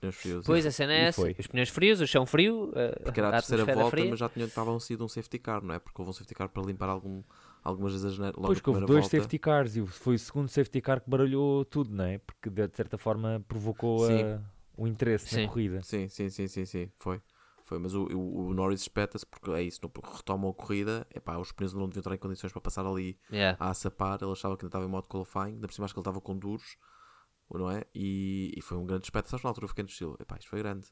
[0.00, 0.46] Pneus frios.
[0.46, 1.22] Pois, a cena é essa.
[1.38, 4.10] Os pneus frios, o chão frio, ah, Porque era a, terceira atmosfera volta, fria.
[4.10, 5.78] mas já tinham, estavam sido um safety car, não é?
[5.78, 7.22] Porque houve um safety car para limpar algum,
[7.64, 8.36] algumas vezes a janeira.
[8.36, 9.16] Logo Pois que houve dois volta.
[9.16, 12.18] safety cars e foi o segundo safety car que baralhou tudo, não é?
[12.18, 14.40] Porque de certa forma provocou a-
[14.76, 15.42] o interesse Sim.
[15.42, 15.82] na corrida.
[15.82, 16.90] Sim, sim, sim, sim, sim.
[16.98, 17.20] Foi.
[17.68, 21.36] Foi, mas o, o, o Norris espeta-se porque é isso, não, retomam a corrida, epá,
[21.36, 23.58] os pneus não deviam estar em condições para passar ali Yeah.
[23.60, 26.00] a assapar, ele achava que ainda estava em modo qualifying, ainda por cima acho que
[26.00, 26.78] ele estava com duros,
[27.50, 27.84] não é?
[27.94, 30.48] E, e foi um grande espeto, sabes, na altura eu fiquei no estilo, epá, isto
[30.48, 30.86] foi grande.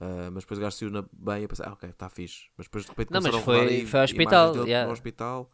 [0.00, 2.50] Ah, mas depois o gajo saiu na bem e eu pensei, ah, ok, está fixe.
[2.56, 4.92] Mas depois de repente Não, mas foi- rodar aí foi ao hospital, yeah.
[4.92, 5.50] hospital,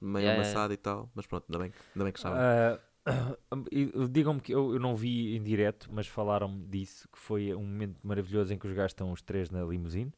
[0.00, 0.42] meio Yeah, yeah.
[0.42, 2.36] amassado e tal, mas pronto, ainda bem, que- ainda bem que estava.
[2.36, 2.78] E
[4.10, 7.98] Digam-me que eu, eu não vi em direto, mas falaram-me disso, que foi um momento
[8.02, 10.12] maravilhoso em que os gajos estão os três na limusine,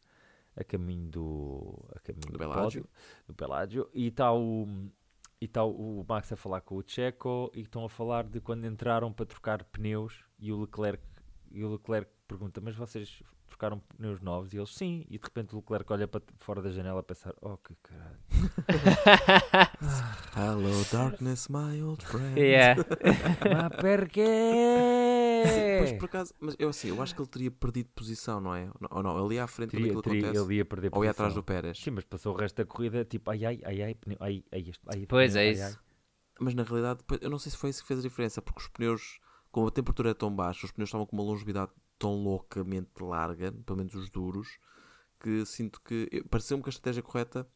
[0.55, 2.62] a caminho do, a caminho Do Bellagio.
[2.62, 2.88] pódio,
[3.27, 4.66] do Bellagio, e está o,
[5.40, 8.66] e está o Max a falar com o Checo e estão a falar de quando
[8.66, 11.03] entraram para trocar pneus e o Leclerc,
[11.51, 13.22] e o Leclerc pergunta, mas vocês
[13.57, 14.53] trocaram pneus novos?
[14.53, 17.35] E eles, sim, e de repente o Leclerc olha para fora da janela a pensar,
[17.40, 18.19] oh que caralho.
[20.37, 22.38] Hello darkness, my old friend.
[22.38, 22.81] Yeah.
[23.42, 23.73] Mas
[25.53, 28.55] Sim, pois por acaso, mas eu assim, eu acho que ele teria perdido posição, não
[28.55, 28.71] é?
[28.90, 30.45] Ou não, ele ia à frente Teria- teria- acontece.
[30.45, 31.79] ele ia perder Ou ia atrás do Pérez.
[31.79, 34.61] Sim, mas passou o resto da corrida tipo ai ai ai ai pneu, ai ai
[34.69, 35.62] este ai Pois pneu, é ai, isso.
[35.64, 35.75] ai.
[36.40, 38.69] Mas na realidade, eu não sei se foi isso que fez a diferença, porque os
[38.69, 39.19] pneus,
[39.51, 43.53] como a temperatura é tão baixa, os pneus estavam com uma longevidade tão loucamente larga,
[43.65, 44.49] pelo menos os duros,
[45.21, 46.09] que sinto que.
[46.13, 47.47] eu- Pareceu-me que a estratégia correta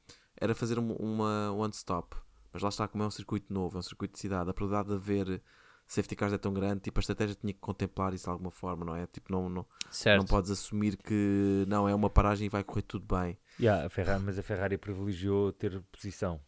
[0.41, 2.17] era fazer um- uma one-stop.
[2.53, 4.89] Mas lá está, como é um circuito novo, é um circuito de cidade, a probabilidade
[4.89, 5.43] de haver
[5.87, 8.85] safety cars é tão grande, tipo, a estratégia tinha que contemplar isso de alguma forma,
[8.85, 9.07] não é?
[9.07, 10.19] Tipo, não, não, Certo.
[10.21, 13.37] não podes assumir que não, é uma paragem e vai correr tudo bem.
[13.61, 16.41] Yeah, a Ferrari, mas a Ferrari privilegiou ter posição,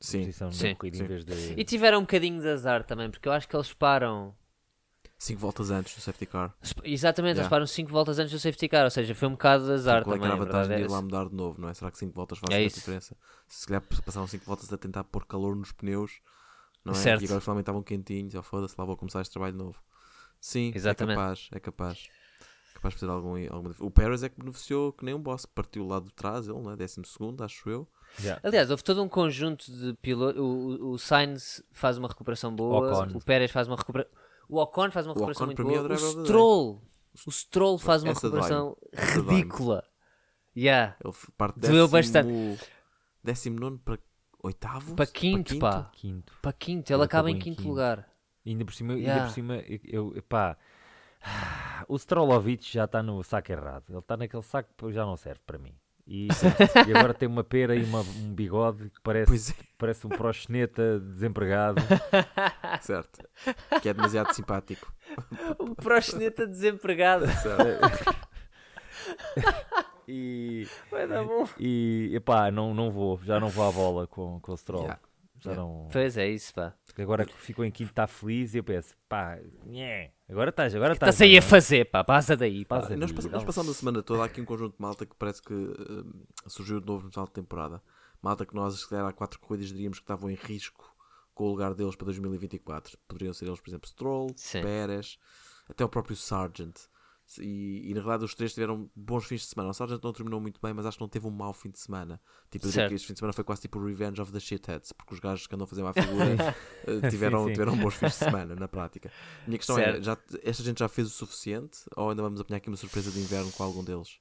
[0.00, 0.74] Sim, posição Sim.
[0.76, 1.04] corrida Sim.
[1.04, 3.72] em vez de E tiveram um bocadinho de azar também, porque eu acho que eles
[3.74, 4.34] param.
[5.18, 6.54] 5 voltas antes do safety car.
[6.84, 7.50] Exatamente, eles Yeah.
[7.50, 10.14] param 5 voltas antes do safety car, ou seja, foi um bocado de azar Qual
[10.14, 10.26] é que também.
[10.26, 11.74] era a a vantagem verdade de é ir lá mudar de novo, não é?
[11.74, 12.76] Será que 5 voltas faz É isso.
[12.76, 13.16] diferença?
[13.48, 16.20] Se calhar passaram 5 voltas a tentar pôr calor nos pneus,
[16.84, 16.96] não é?
[16.96, 17.22] Certo.
[17.22, 19.78] E agora finalmente estavam quentinhos, oh foda-se, lá vou começar este trabalho novo.
[20.40, 21.16] Sim, Exatamente.
[21.18, 22.08] é capaz, é capaz.
[22.74, 25.82] Capaz de fazer algum, alguma O Pérez é que beneficiou que nem um boss, partiu
[25.84, 26.76] o lado de trás, ele, não é?
[26.76, 27.88] Décimo segundo, acho eu.
[28.20, 28.40] Yeah.
[28.44, 30.40] Aliás, houve todo um conjunto de pilotos.
[30.40, 33.18] O, o, o Sainz faz uma recuperação boa, Ocon.
[33.18, 34.12] o Pérez faz uma recuperação.
[34.48, 36.22] O Ocon faz uma O recuperação Ocon, muito para é o boa.
[36.22, 36.24] O.
[36.24, 36.82] Stroll,
[37.26, 39.84] o Stroll faz uma Essa recuperação ridícula.
[40.56, 40.96] Yeah.
[41.04, 42.70] Ele parte Doeu décimo, bastante.
[43.22, 43.98] décimo nono para
[44.42, 44.94] oitavo?
[44.96, 45.90] Para quinto, pá.
[45.92, 46.32] quinto.
[46.42, 47.68] Para quinto, ele Ele acaba em quinto, quinto.
[47.68, 48.08] lugar.
[48.44, 49.24] E ainda por cima, ainda Yeah.
[49.26, 50.56] por cima eu, eu- pá,
[51.88, 53.84] o Strolovic já está no saco errado.
[53.90, 55.74] Ele está naquele saco que já não serve para mim.
[56.10, 56.26] E,
[56.86, 60.98] e agora tem uma pera e uma- um bigode que parece, é, parece um proxeneta
[61.00, 61.82] desempregado.
[62.80, 63.28] certo.
[63.82, 64.90] Que é demasiado simpático.
[65.60, 67.26] Um proxeneta desempregado.
[67.26, 68.28] Certo.
[70.10, 71.46] E, Vai dar bom.
[71.58, 74.84] e epá, não, não vou, já não vou à bola com, com o Stroll.
[74.84, 75.00] Yeah.
[75.40, 75.62] Já Yeah.
[75.62, 76.74] não, Pois é isso, pá.
[76.98, 80.92] agora que ficou em quinto está feliz e eu penso, pá, nhé, agora estás, agora
[80.94, 81.30] Está-se estás.
[81.30, 82.02] aí a bem, fazer, pá.
[82.02, 82.80] Passa daí, pá.
[82.80, 82.96] Passa.
[82.96, 85.54] nós, nós passamos a semana toda há aqui um conjunto de malta que parece que
[85.54, 87.80] hum, surgiu de novo no final de temporada.
[88.20, 90.92] Malta que nós, se calhar, há quatro corridas diríamos que estavam em risco
[91.34, 92.98] com o lugar deles para 2024.
[93.06, 94.62] Poderiam ser eles, por exemplo, Stroll, Sim.
[94.62, 95.18] Pérez,
[95.68, 96.74] até o próprio Sargent.
[97.38, 99.70] E, e na realidade os três tiveram bons fins de semana.
[99.70, 101.78] O Sargent não terminou muito bem, mas acho que não teve um mau fim de
[101.78, 102.20] semana.
[102.50, 104.40] Tipo, eu diria que este fim de semana foi quase tipo o Revenge of the
[104.40, 107.52] Shitheads, porque os gajos que andam a fazer má figura eh, tiveram, sim.
[107.52, 109.12] tiveram bons fins de semana na prática.
[109.46, 110.04] Minha questão é: Certo.
[110.04, 113.18] já, esta gente já fez o suficiente ou ainda vamos apanhar aqui uma surpresa de
[113.18, 114.18] inverno com algum deles?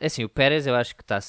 [0.00, 1.20] É assim, o Pérez eu acho que tá,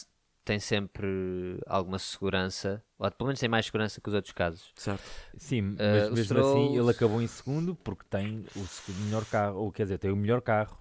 [0.50, 4.74] tem sempre alguma segurança, ou pelo menos tem mais segurança que os outros casos.
[4.76, 5.04] Certo?
[5.38, 9.06] Sim, Eh, mas o mesmo Stroll- assim ele acabou em segundo porque tem o segundo
[9.06, 10.76] melhor carro, ou quer dizer, tem o melhor carro.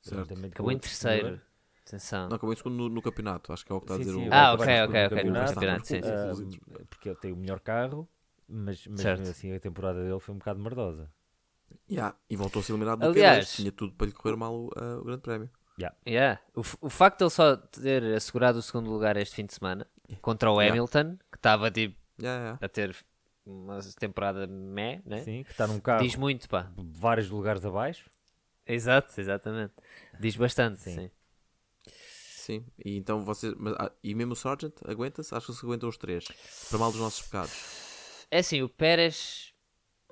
[0.00, 0.34] Certo.
[0.46, 1.40] Acabou em terceiro.
[1.86, 2.28] Atenção.
[2.28, 4.04] Não, acabou em segundo no, no campeonato, acho que é o que está Sim, a
[4.04, 4.32] dizer sim, o.
[4.32, 5.54] Ah, ok, ok, ok, no campeonato.
[5.54, 6.60] campeonato, sim, sim, sim.
[6.74, 8.08] Ah, porque ele tem o melhor carro,
[8.48, 11.10] mas, mesmo assim a temporada dele foi um bocado merdosa.
[11.90, 13.56] Yeah, e voltou-se eliminado do Aliás- Q2.
[13.56, 15.50] Tinha tudo para lhe correr mal o, ah, o Grande Prémio.
[16.06, 16.40] Yeah.
[16.54, 19.54] O, f- o facto de ele só ter assegurado o segundo lugar este fim de
[19.54, 19.86] semana
[20.20, 20.72] contra o Yeah.
[20.72, 22.58] Hamilton, que estava tipo Yeah, yeah.
[22.60, 22.94] a ter
[23.44, 25.22] uma temporada meh, né?
[25.24, 26.70] Sim, que está num carro diz muito, pá.
[26.76, 28.08] vários lugares abaixo.
[28.66, 29.72] Exato, exatamente.
[30.20, 30.94] Diz bastante, Sim.
[30.94, 31.10] sim.
[31.86, 33.54] Sim, e então vocês.
[33.56, 35.32] mas, ah, e mesmo o Sargent aguenta-se?
[35.34, 36.24] Acho que se aguentam os três.
[36.68, 38.26] Para mal dos nossos pecados.
[38.30, 39.52] É assim, o Pérez.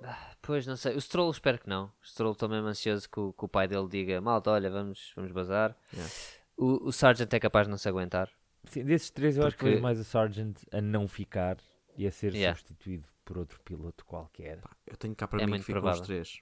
[0.02, 0.96] ah, Pois não sei.
[0.96, 1.84] O Stroll espero que não.
[2.02, 5.12] O Stroll estou mesmo ansioso que o, que o pai dele diga: Malta, olha, vamos,
[5.14, 5.76] vamos bazar.
[5.92, 6.12] Yeah.
[6.56, 8.30] O, o Sargent é capaz de não se aguentar.
[8.64, 11.56] Sim, desses três eu acho que Porque- vejo mais o Sargent a não ficar
[11.96, 12.56] e a ser Yeah.
[12.58, 14.60] substituído por outro piloto qualquer.
[14.86, 16.00] Eu tenho cá para É mim que ficam provável.
[16.00, 16.40] os três.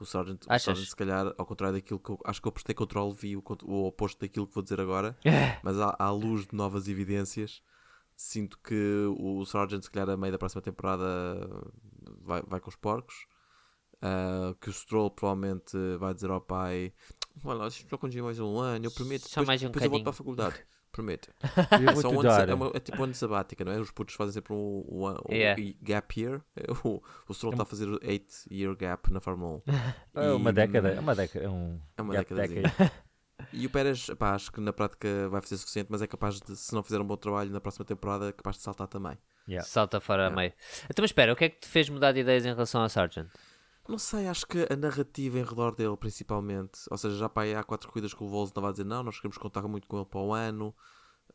[0.00, 0.58] O Sargent, o?
[0.58, 3.42] Sargent, se calhar, ao contrário daquilo que eu acho que eu prestei controle, vi o,
[3.64, 5.16] o oposto daquilo que vou dizer agora,
[5.62, 7.62] mas à, à luz de novas evidências,
[8.16, 11.04] sinto que o Sargent, se calhar, a meio da próxima temporada
[12.22, 13.14] vai, vai com os porcos.
[14.02, 16.92] Ah, que o Stroll provavelmente vai dizer ao pai:
[17.42, 19.22] Olha, deixa-me só conduzir mais um ano, eu prometo.
[19.22, 20.66] Só Depois, mais um depois eu volto bocadinho." para a faculdade.
[20.94, 21.28] Prometo.
[21.82, 23.80] Eu É, só um ano, é, uma- é tipo um ano sabática, não é?
[23.80, 25.74] Os putos fazem sempre um, um, um, Yeah.
[25.82, 26.40] gap year.
[26.84, 29.60] O, o Stroll está a fazer 8 year gap na Fórmula
[30.14, 30.20] 1.
[30.20, 32.62] É uma E, década, hum, é uma década, é um É uma decade.
[33.52, 36.56] E o Pérez, pá, acho que na prática vai ser suficiente, mas é capaz de,
[36.56, 39.18] se não fizer um bom trabalho na próxima temporada, é capaz de saltar também.
[39.46, 39.66] Yeah.
[39.68, 40.36] Salta fora a Yeah.
[40.36, 40.52] meio.
[40.84, 42.88] Então, mas espera, o que é que te fez mudar de ideias em relação ao
[42.88, 43.28] Sargent?
[43.86, 47.54] Não sei, acho que a narrativa em redor dele, principalmente, ou seja, já pá, aí
[47.54, 49.98] há quatro corridas que o Vols estava a dizer não, nós queremos contar muito com
[49.98, 50.74] ele para o ano.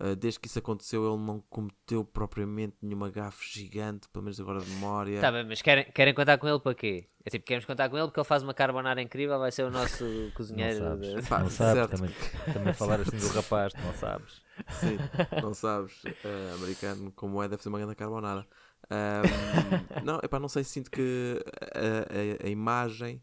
[0.02, 4.62] Uh, desde que isso aconteceu, ele não cometeu propriamente nenhuma gafe gigante, pelo menos agora
[4.62, 5.20] de memória.
[5.20, 7.06] Tá bem, mas querem, querem contar com ele para quê?
[7.26, 9.70] É tipo, queremos contar com ele porque ele faz uma carbonara incrível, vai ser o
[9.70, 10.80] nosso Não cozinheiro.
[10.80, 11.92] sabes, de- Pá, não sabes certo.
[11.92, 12.10] também,
[12.54, 14.42] também falar assim do rapaz, tu não sabes.
[14.70, 15.00] Sim,
[15.42, 18.48] não sabes, eh, americano como é, deve ser uma grande carbonara.
[18.90, 21.44] Ahm, não, epá, não sei, sinto que
[21.76, 23.22] a, a- a imagem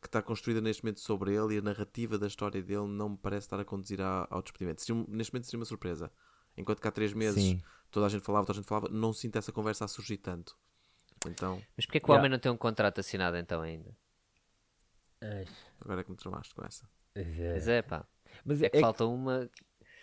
[0.00, 3.16] que está construída neste momento sobre ele e a narrativa da história dele não me
[3.16, 4.82] parece estar a conduzir a- ao despedimento.
[4.82, 6.10] Seria neste momento seria uma surpresa.
[6.56, 7.62] Enquanto que há três meses Sim.
[7.90, 10.56] toda a gente falava, toda a gente falava, não sinto essa conversa a surgir tanto.
[11.26, 12.20] Então, Mas porquê que o Yeah.
[12.20, 13.96] homem não tem um contrato assinado então ainda?
[15.80, 16.88] agora é que me tramaste com essa.
[17.14, 18.06] Pois é, pá.
[18.44, 19.50] Mas É é, que falta uma.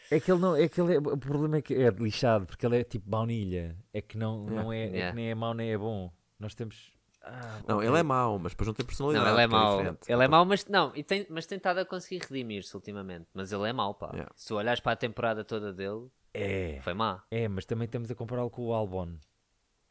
[0.10, 2.66] é que ele não, é que ele é, o problema é que é lixado, porque
[2.66, 4.64] ele é tipo baunilha, é que não, Yeah.
[4.64, 5.10] não é, é Yeah.
[5.12, 6.12] que nem é mau nem é bom.
[6.40, 6.92] Nós temos
[7.24, 9.26] ah, Não, ele é mau, mas depois não tem personalidade.
[9.26, 9.78] Não, ele é que mau.
[9.78, 10.12] diferente.
[10.12, 13.28] Ele é mau, mas não, e tem, mas tem estado a conseguir redimir-se ultimamente.
[13.34, 14.10] Mas ele é mau, pá.
[14.14, 14.32] Yeah.
[14.36, 17.24] Se tu olhares para a temporada toda dele, É, foi má.
[17.32, 19.16] é, mas também estamos a compará-lo com o Albon,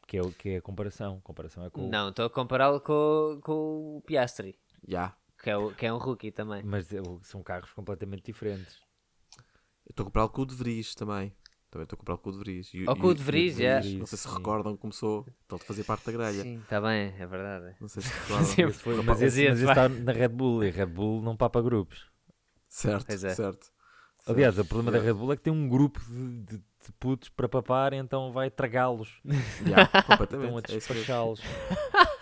[0.07, 1.17] que é, o, que é a comparação.
[1.17, 5.15] A comparação é com o- Não, estou a compará-lo com, com o Piastri, Já.
[5.41, 6.61] que é, o, que é um rookie também.
[6.63, 8.77] Mas é, são carros completamente diferentes.
[9.85, 11.33] Eu estou a comprá-lo com o De Vries também.
[11.73, 12.71] Também estou a comprá-lo com o De Vries.
[12.75, 13.81] E, o De Vries, é.
[13.81, 14.35] Não sei se Sim.
[14.35, 15.25] recordam, começou.
[15.51, 16.43] Ele fazia parte da grelha.
[16.43, 17.75] Sim, está bem, é verdade.
[17.81, 18.45] Não sei se recordam.
[18.45, 18.61] Sim.
[18.65, 21.35] Esse foi- mas esse, mas esse está na Red Bull e a Red Bull não
[21.35, 22.05] papa grupos.
[22.69, 23.17] certo, é.
[23.17, 23.71] certo.
[24.27, 25.13] Aliás, o problema da Yeah.
[25.13, 28.51] Red Bull é que tem um grupo de, de- de putos para papar, então vai
[28.51, 29.09] tragá-los.
[29.65, 29.83] Já,
[30.23, 30.59] Estão a.
[30.59, 31.41] É despachá-los.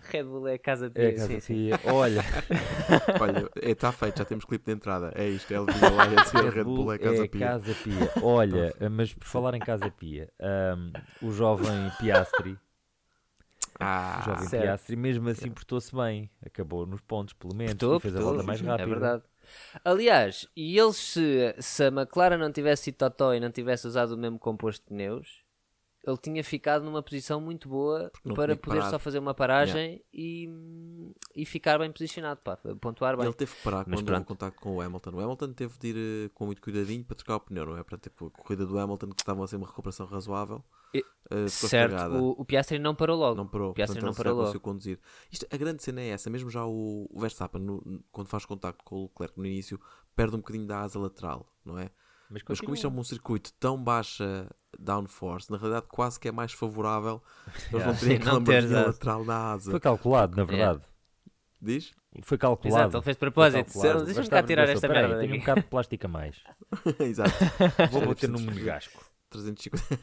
[0.12, 1.58] Red Bull é a casa de É, sim, casa sim.
[1.58, 1.80] tia.
[1.82, 2.22] Olha,
[3.18, 5.12] Olha, está feito, já temos clipe de entrada.
[5.14, 7.40] É isto, é Elvira lá a dizer Red Bull é Casa Pia.
[7.40, 8.12] Casa Pia.
[8.20, 12.58] Olha, mas por falar em Casa Pia, ahm, o jovem Piastri,
[14.16, 14.50] o Ah, jovem certo.
[14.50, 16.30] Piastri mesmo assim portou-se bem.
[16.44, 18.82] Acabou nos pontos, pelo menos, Portou, e fez a portou, volta mais sim, rápida.
[18.82, 19.22] É verdade.
[19.84, 24.12] Aliás, e eles se, se a McLaren não tivesse sido totó e não tivesse usado
[24.14, 25.43] o mesmo composto de pneus,
[26.06, 28.90] ele tinha ficado numa posição muito boa não para poder parar.
[28.90, 30.48] só fazer uma paragem e,
[31.34, 33.24] e ficar bem posicionado, pá, pontuar bem.
[33.24, 34.26] ele teve que parar Mas quando pronto.
[34.26, 35.10] contacto com o Hamilton.
[35.12, 37.82] O Hamilton teve de ir eh, com muito cuidadinho para trocar o pneu, não é?
[37.82, 40.62] Para tipo, a corrida do Hamilton, que estava a ser uma recuperação razoável,
[40.92, 41.02] E-
[41.48, 43.34] ficou certo, o, o Piastri não parou logo.
[43.36, 44.60] Não parou, O Piastri portanto, não parou logo.
[44.60, 44.98] conduzir.
[45.32, 48.84] Isto, a grande cena é essa, mesmo já o, o Verstappen, no- quando faz contacto
[48.84, 49.80] com o Leclerc no início,
[50.14, 51.90] perde um bocadinho da asa lateral, não é?
[52.30, 56.32] Mas, Mas como isto é um circuito tão baixa downforce, na realidade quase que é
[56.32, 57.22] mais favorável
[57.72, 58.86] eles não terem Sim, aquela asa.
[58.86, 59.70] lateral na asa.
[59.70, 60.72] Foi calculado, na Yeah.
[60.72, 60.94] verdade.
[61.60, 61.92] Diz?
[62.22, 62.80] Foi calculado.
[62.82, 64.04] Exato, ele fez de propósito.
[64.04, 66.36] Deixa-me cá tirar esta "Peraí, merda Tenho um bocado de plástico a mais.
[67.00, 67.32] Exato.
[67.90, 69.04] Vou bater no monegasco.
[69.38, 69.84] 350.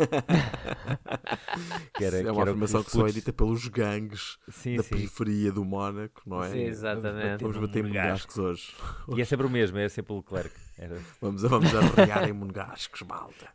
[1.93, 4.89] Que era, é que uma afirmação que só é dita pelos gangues Sim, da sim.
[4.89, 6.51] periferia do Mónaco, não é?
[6.51, 7.41] Sim, exatamente.
[7.43, 8.73] Vamos bater monegascos hoje.
[9.15, 10.51] E é sempre o mesmo, é sempre o Leclerc.
[10.77, 10.97] Era...
[11.21, 13.47] Vamos, vamos arrear em monegascos, malta.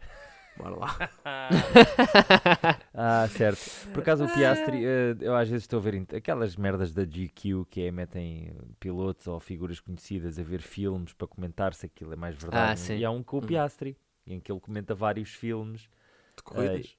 [0.56, 1.10] Bora lá.
[2.98, 3.60] Ah, certo.
[3.92, 7.66] Por acaso o Piastri, eh, eu às vezes estou a ver aquelas merdas da GQ
[7.68, 12.16] que é metem pilotos ou figuras conhecidas a ver filmes para comentar se aquilo é
[12.16, 12.72] mais verdade.
[12.72, 12.96] Ah, sim.
[12.96, 13.46] E há um com o Hum.
[13.46, 15.88] Piastri, em que ele comenta vários filmes.
[16.36, 16.96] De corridas.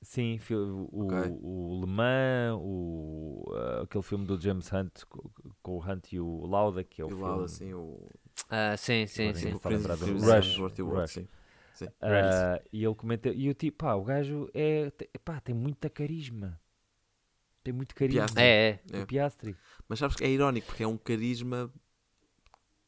[0.00, 1.78] Sim, fi- o, o- Ok.
[1.78, 6.20] o Le Mans, o, ah, aquele filme do James Hunt co- com, o Hunt e
[6.20, 7.22] o Lauda, que é o e filme.
[7.22, 8.08] lá assim o.
[8.50, 9.52] Ah, sim, sim, sim.
[9.52, 11.10] o do- Rush, World, Rush.
[11.12, 11.28] sim.
[11.74, 11.88] Sim.
[12.00, 14.90] Ah, e ele comenta, e eu tipo, pá, o gajo é,
[15.24, 16.58] pá, tem muita carisma.
[17.62, 18.22] Tem muito carisma.
[18.22, 18.42] Piastri.
[18.42, 18.98] É, é.
[18.98, 19.02] É.
[19.02, 19.56] O Piastri.
[19.88, 21.70] Mas sabes que é irónico porque é um carisma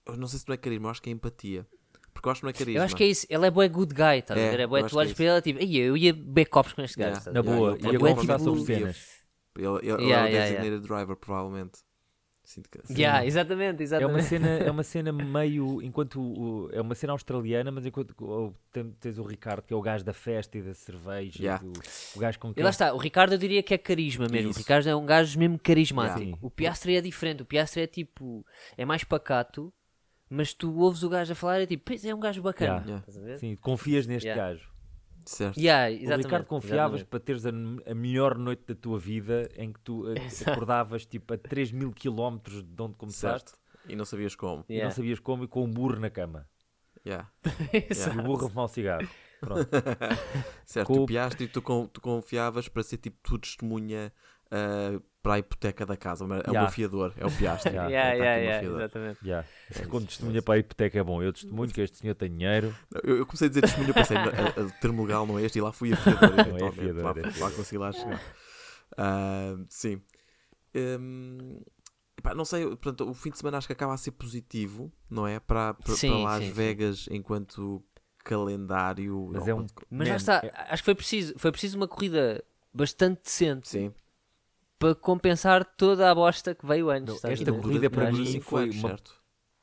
[0.07, 1.67] eu não sei se não é carisma, eu acho que é empatia.
[2.21, 2.81] Porque eu acho que não é carisma.
[2.81, 3.27] Eu acho que é isso.
[3.31, 4.61] Ele é bué good guy, estás a É, ver?
[4.61, 6.45] É bué, eu acho tu que olhas é para ele tipo, "Ei, eu ia beber
[6.47, 7.09] copos com este gajo.
[7.13, 7.19] Yeah.
[7.19, 9.09] estás a Na boa, ele ia conversar sobre cenas.
[9.57, 11.79] Ele, Yeah, é o yeah, designated driver, provavelmente.
[12.45, 12.79] Sinto que.
[12.93, 14.25] Yeah, exatamente, É uma exatamente.
[14.25, 15.81] cena, é uma cena meio.
[15.83, 18.55] Enquanto o- é uma cena australiana, mas enquanto o-
[19.01, 21.63] tens o Ricardo, que é o gajo da festa e da cerveja, e Yeah.
[21.65, 21.73] do-
[22.17, 22.63] o gajo com E quem.
[22.65, 24.51] lá está, o Ricardo eu diria que é carisma mesmo.
[24.51, 24.59] Isso.
[24.59, 26.21] O Ricardo é um gajo mesmo carismático.
[26.21, 26.39] Yeah.
[26.43, 27.43] O Piastre é diferente.
[27.43, 28.45] O Piastre é tipo.
[28.77, 29.73] É mais pacato,
[30.31, 32.71] mas tu ouves o gajo a falar e é tipo, pois é um gajo bacana.
[32.73, 32.87] Yeah.
[32.87, 33.01] Yeah.
[33.09, 33.39] Estás a ver?
[33.39, 34.51] Sim, confias neste Yeah.
[34.53, 34.71] gajo.
[35.27, 35.61] Certo.
[35.61, 37.05] Yeah, O Ricardo confiavas exatamente.
[37.07, 40.51] para teres a, a melhor noite da tua vida em que tu eh, Exato.
[40.53, 43.61] acordavas tipo a 3 mil quilómetros de onde começaste Certo.
[43.89, 44.65] E não sabias como.
[44.69, 46.49] e não sabias como e com um burro na cama.
[47.07, 47.29] Yeah.
[47.73, 49.09] E o burro a fumar um cigarro.
[49.41, 49.69] Pronto.
[50.65, 51.61] Certo, Com tu piaste e tu,
[51.93, 54.13] tu confiavas para ser tipo tu testemunha
[54.51, 56.25] ah, para a hipoteca da casa.
[56.25, 56.61] É o Yeah.
[56.63, 57.73] meu fiador, é o piastre.
[57.73, 57.91] Yeah.
[57.91, 59.19] Yeah, yeah, o yeah, exatamente.
[59.27, 59.49] Yeah.
[59.89, 61.23] Quando testemunha para a hipoteca é bom.
[61.23, 62.75] Eu testemunho que este senhor tem dinheiro.
[63.05, 65.63] Eu, eu comecei a dizer testemunha, pensei, "Não, o termo legal não é este, e
[65.63, 66.39] lá fui a fiador.
[66.41, 67.53] é fiador, lá, é lá fiador.
[67.53, 68.21] consegui lá chegar.
[68.97, 70.01] Ah, sim.
[72.19, 75.27] Epá, não sei, portanto, o fim de semana acho que acaba a ser positivo, não
[75.27, 75.41] é?
[75.41, 76.53] Para, para, Sim, para Las sim, sim.
[76.53, 77.83] Vegas enquanto
[78.23, 79.31] calendário.
[79.33, 79.67] Mas não, é um.
[79.91, 83.69] Mas Man, lá está, é- acho que foi preciso, foi preciso uma corrida bastante decente
[83.69, 83.93] Sim,
[84.81, 87.23] para compensar toda a bosta que veio antes.
[87.23, 89.15] Não, esta não corrida para mim foi anos, uma- certo?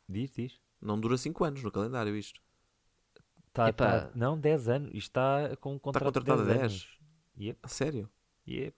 [0.07, 0.59] Diz, diz.
[0.81, 2.39] Não dura 5 anos no calendário isto.
[3.51, 4.01] Tá, Epá.
[4.01, 4.89] tá- não, 10 anos.
[4.93, 6.71] Isto está com um contrato de contratado a 10 10.
[6.71, 6.97] anos.
[7.39, 8.09] Yep, A sério?
[8.47, 8.75] yep.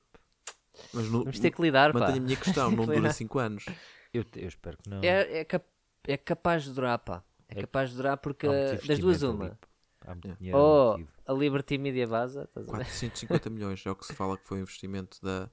[0.94, 2.00] Mas no, Vamos ter que lidar, pá.
[2.00, 3.14] mantenho a minha questão, não dura Lidar.
[3.14, 3.66] 5 anos.
[4.14, 5.02] Eu, eu espero que não.
[5.04, 5.68] É, é, cap-
[6.08, 7.22] é capaz de durar, pá.
[7.50, 8.48] É É- capaz de durar porque
[8.88, 9.46] das duas uma.
[9.48, 9.54] ali.
[10.02, 10.38] Há muito Yeah.
[10.40, 11.14] dinheiro Ou metido.
[11.28, 12.78] a Liberty Media vaza, estás a ver?
[12.78, 15.50] 450 milhões é o que se fala que foi o investimento da.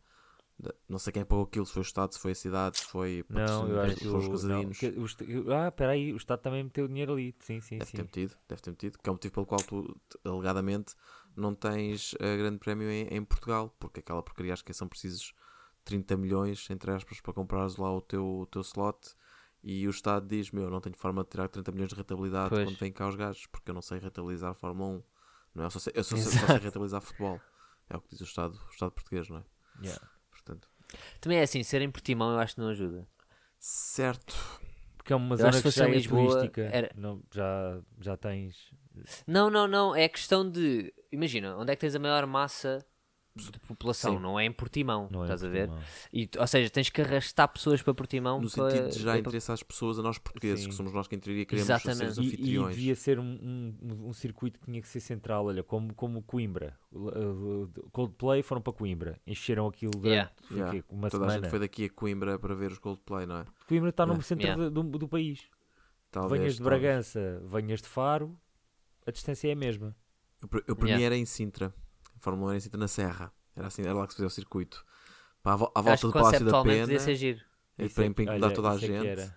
[0.88, 3.25] Não sei quem pagou aquilo, se foi o Estado, se foi a cidade, se foi
[3.29, 5.16] Não, eu acho os
[5.49, 7.35] Ah, espera aí, o Estado também meteu dinheiro ali.
[7.40, 7.97] Sim, sim, Deve sim.
[7.97, 10.95] ter metido, deve ter metido, que é o motivo pelo qual tu, alegadamente,
[11.37, 15.35] não tens a grande prémio em, em Portugal, porque aquela porcaria acho que são precisos
[15.85, 19.14] 30 milhões, entre aspas, para comprares lá o teu, o teu slot.
[19.62, 22.69] E o Estado diz: Meu, não tenho forma de tirar 30 milhões de rentabilidade Pois.
[22.69, 25.03] quando vêm cá os gajos, porque eu não sei rentabilizar a Fórmula 1.
[25.55, 25.66] Não é?
[25.66, 27.40] Eu só sei, eu só sei, só sei rentabilizar futebol.
[27.88, 29.45] É o que diz o Estado, o Estado português, não é?
[29.83, 30.15] Yeah.
[31.20, 33.07] Também é assim, ser em Portimão eu acho que não ajuda.
[33.59, 34.35] certo.
[34.96, 36.62] Porque é uma Eu zona que já é Lisboa, turística.
[36.72, 38.57] era- Não, já, já tens.
[39.27, 39.94] Não, não, não.
[39.94, 40.92] É questão de.
[41.12, 42.85] Imagina, onde é que tens a maior massa
[43.37, 44.14] de população?
[44.16, 44.20] Sim.
[44.22, 45.77] Não é em Portimão, Não é estás a Portimão.
[45.79, 45.85] ver?
[46.12, 48.40] E, ou seja, tens que arrastar pessoas para Portimão.
[48.40, 50.70] No para, sentido de gerar para- interesse às pessoas, a nós portugueses, Sim.
[50.70, 51.99] que somos nós que em teoria queremos Exatamente.
[51.99, 52.75] ser os E, e anfitriões.
[52.77, 56.79] devia ser um, um, um circuito que tinha que ser central, olha, como, como Coimbra.
[56.92, 60.33] O Coldplay foram para Coimbra, encheram aquilo durante Yeah.
[60.51, 60.72] Yeah.
[60.72, 60.85] quê?
[60.88, 61.42] uma Toda a semana.
[61.44, 63.44] gente foi daqui a Coimbra para ver os Coldplay, não é?
[63.68, 64.27] Coimbra está no Yeah.
[64.27, 64.70] centro Yeah.
[64.70, 65.46] do, do- país.
[66.11, 66.81] Talvez, venhas de talvez.
[66.81, 68.38] Bragança, venhas de Faro,
[69.07, 69.94] a distância é a mesma.
[70.42, 70.96] Eu, eu para Yeah.
[70.99, 71.75] mim era em Sintra.
[72.16, 73.33] A Fórmula 1 era em Sintra, na Serra.
[73.55, 74.85] Era, assim, era lá que se fazia o circuito.
[75.42, 76.87] Para a, vo- volta do Palácio da Pena.
[76.87, 77.40] devia ser giro.
[77.79, 79.33] E para, é- incomodar olha, toda a é gente.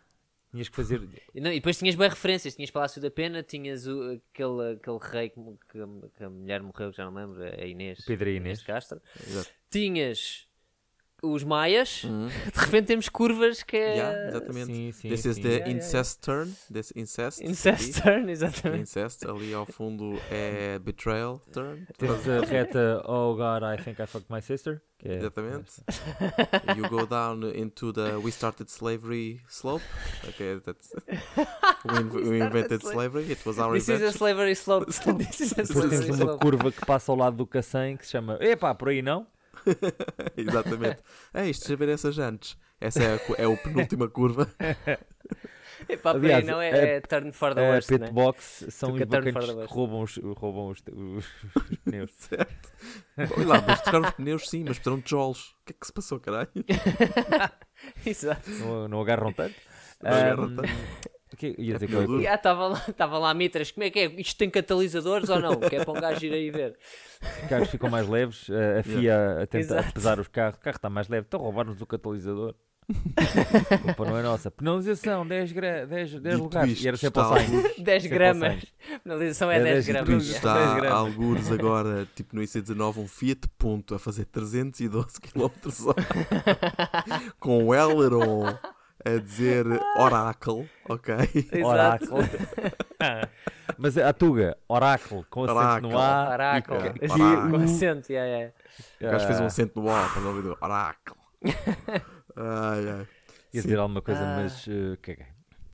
[0.52, 1.08] Tinhas que fazer.
[1.36, 2.56] E, não, e depois tinhas boas referências.
[2.56, 5.40] Tinhas Palácio da Pena, tinhas o, aquele, aquele rei que,
[5.72, 8.04] que- que a mulher morreu, que já não me lembro, a Inês.
[8.06, 8.64] Pedro e Inês.
[8.64, 9.00] Castro.
[9.28, 9.50] Exato.
[9.70, 10.49] Tinhas
[11.22, 12.04] os Maias.
[12.04, 12.28] Uhum.
[12.54, 13.96] De repente temos curvas que é.
[13.96, 14.66] Yeah, exatamente.
[14.68, 15.10] Sim, sim.
[15.10, 15.42] This is sim.
[15.42, 16.54] the Yeah, yeah, incest turn.
[16.72, 17.42] This incest.
[17.44, 18.02] Incest aqui.
[18.02, 18.82] turn, exatamente.
[18.82, 19.26] Incest.
[19.28, 21.86] Ali ao fundo é betrayal turn.
[21.98, 24.82] Tens a reta Oh God, I think I fucked my sister.
[24.98, 25.72] Que é, Exatamente.
[26.76, 29.82] you go down into the we started slavery slope.
[30.28, 30.92] Okay, that's
[31.86, 33.32] we, we invented slavery.
[33.32, 34.18] It was our This is a invention.
[34.18, 34.86] slavery slope.
[34.88, 36.40] This is a Depois slavery tens uma slope.
[36.42, 39.26] curva que passa ao lado do Cacém que se chama Epá, por aí não?
[40.38, 41.02] Exatamente.
[41.34, 42.58] É isto, eu ver essas jantes.
[42.80, 44.50] Essa é a, é a penúltima curva.
[45.88, 48.12] Epá, por Aliás, aí não é, a- é turn for the worst, pit né?
[48.12, 51.26] box são os bacanas que roubam os, roubam os, os-
[51.72, 52.12] os pneus.
[52.18, 52.70] certo.
[53.38, 55.56] Olha lá, mas trocaram os pneus sim, mas trocaram tijolos.
[55.62, 56.50] O que é que se passou, caralho?
[58.06, 58.50] Exato.
[58.52, 59.56] Não, não agarram tanto.
[60.02, 60.70] Não agarram Ahm, tanto.
[61.40, 62.06] Que- ia dizer É coisa.
[62.08, 62.22] duro.
[62.22, 63.72] Já estava lá, estava lá mitras.
[63.72, 64.06] Como é que é?
[64.20, 65.56] Isto tem catalisadores ou não?
[65.60, 66.78] Que é para um gajo ir aí ver.
[67.44, 69.94] Os carros ficam mais leves, a- a FIA a tentar Exato.
[69.94, 72.54] pesar os carros, o carro está mais leve, estão a roubar-nos o catalisador.
[72.90, 74.50] a culpa não é nossa.
[74.50, 76.72] Penalização, 10, gra 10, 10 Dito lugares.
[76.74, 77.46] isto, E era sempre ao 100.
[77.56, 78.60] algures- 10 Sempre ao gramas.
[78.62, 78.96] 100.
[78.96, 80.08] A penalização é É 10 10 gramas.
[80.10, 80.92] 10 está gramas.
[80.92, 85.42] algures agora, tipo no IC19, um Fiat Punto a fazer 312 km
[85.86, 85.96] hora
[87.40, 88.56] com o aileron
[89.06, 89.66] a dizer
[89.98, 91.16] Oracle, ok?
[91.64, 92.22] Oráculo.
[93.78, 96.30] Mas a Tuga, Oráculo, com acento no A.
[96.32, 96.76] Oracle.
[96.76, 97.08] Yeah.
[97.16, 97.50] Sim, Oracle.
[97.52, 98.54] Com acento, yeah, yeah.
[99.02, 101.16] O gajo fez um Ah, acento no A para não ouvir Oracle.
[102.36, 103.08] Ai, ai.
[103.54, 103.68] Ia Sim.
[103.68, 104.40] dizer alguma coisa, Ah.
[104.42, 105.26] mas uh, caguei.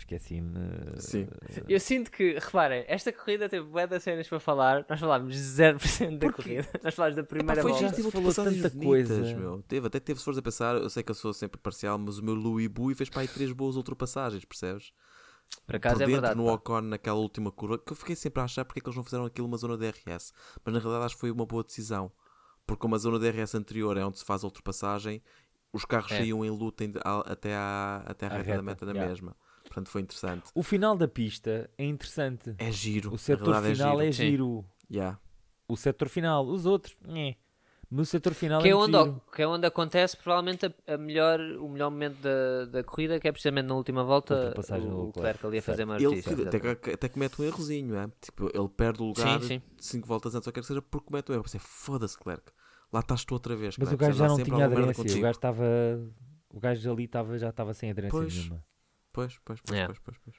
[0.06, 1.00] Esqueci-me.
[1.00, 1.28] Sim.
[1.68, 4.86] Eu sinto que, reparem, esta corrida teve bué de cenas para falar.
[4.90, 6.68] Nós falámos 0% da corrida.
[6.84, 7.90] Nós falámos da primeira foi volta.
[7.90, 9.36] se tive falou tanta bonitas, coisa.
[9.36, 9.62] meu.
[9.68, 12.20] Teve, até teve, se fores a pensar, eu sei que eu sou sempre parcial, mas
[12.20, 14.94] o meu Louis Bui fez para aí três boas ultrapassagens, percebes?
[15.66, 16.38] Por acaso Por é dentro verdade.
[16.40, 16.54] no pá.
[16.54, 19.04] Ocon naquela última curva, que eu fiquei sempre a achar porque é que eles não
[19.04, 20.34] fizeram aquilo uma zona de DRS.
[20.64, 22.12] Mas na realidade acho que foi uma boa decisão.
[22.66, 25.22] Porque uma zona de DRS anterior é onde se faz a ultrapassagem,
[25.72, 26.18] os carros É.
[26.18, 26.84] saíam em luta
[27.26, 29.10] até à, até à À reta, reta, da meta da yeah.
[29.10, 29.36] mesma.
[29.76, 30.44] Portanto foi interessante.
[30.56, 32.56] O final da pista é interessante.
[32.58, 33.14] É giro.
[33.14, 34.24] O setor realidade final é é Sim.
[34.30, 34.66] giro.
[34.90, 35.20] Yeah.
[35.68, 37.36] O setor final, os outros, nhé.
[37.90, 39.22] Mas o setor final Que é é, onde, giro.
[39.36, 43.28] que é onde acontece provavelmente a, a melhor, o melhor momento da, da corrida, que
[43.28, 46.36] é precisamente na última volta o Leclerc, ali a fazer uma Ele justiça.
[46.36, 48.08] que- até, até comete um errozinho, é?
[48.22, 49.62] Tipo, ele perde o lugar Sim, sim.
[49.78, 51.40] 5 voltas antes, ou quer que seja, porque comete um erro.
[51.42, 52.44] Eu pensei, foda-se, Clerc,
[52.94, 53.78] lá estás tu outra vez.
[53.78, 54.92] Mas Clerc, o gajo já não tinha aderência.
[54.92, 55.66] O contigo." gajo estava.
[56.50, 58.34] O gajo ali estava, já estava sem aderência Pois.
[58.34, 58.64] nenhuma.
[59.16, 59.86] Pois, pois, pois, É.
[59.86, 60.36] pois, pois, pois.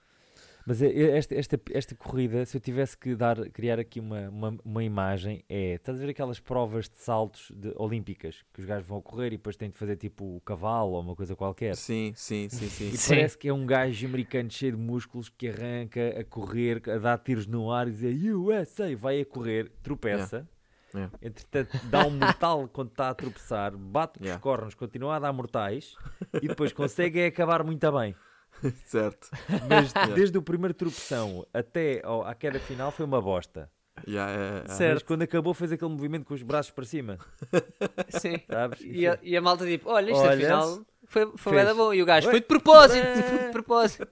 [0.68, 4.28] Mas é- é- esta, esta, esta corrida, se eu tivesse que dar, criar aqui uma,
[4.28, 5.74] uma, uma imagem, é.
[5.74, 9.36] Estás a ver aquelas provas de saltos de- olímpicas que os gajos vão correr e
[9.36, 11.76] depois têm de fazer tipo o cavalo ou uma coisa qualquer.
[11.76, 12.88] Sim, sim, sim, sim.
[12.88, 13.14] E Sim.
[13.14, 17.18] parece que é um gajo americano cheio de músculos que arranca a correr, a dar
[17.18, 20.48] tiros no ar e dizer USA, vai a correr, tropeça.
[20.92, 21.12] Yeah.
[21.22, 24.38] Entretanto, dá um mortal quando está a tropeçar, bate com Yeah.
[24.38, 25.94] os cornos, continua a dar mortais
[26.42, 28.16] e depois consegue é acabar muito bem.
[28.86, 29.28] certo.
[29.68, 33.70] Mas desde o primeiro tropeção até ao- à queda final foi uma bosta.
[34.06, 34.74] Yeah, é, é.
[34.74, 34.94] Certo.
[34.94, 37.16] Mas quando acabou fez aquele movimento com os braços para cima,
[38.10, 38.38] Sim.
[38.46, 38.80] sabes?
[38.84, 41.94] E a, e a malta tipo, olha, isto Olha, afinal foi, foi da bom.
[41.94, 42.32] E o gajo, Ué.
[42.32, 43.22] foi de propósito, Ué.
[43.22, 44.06] foi de propósito.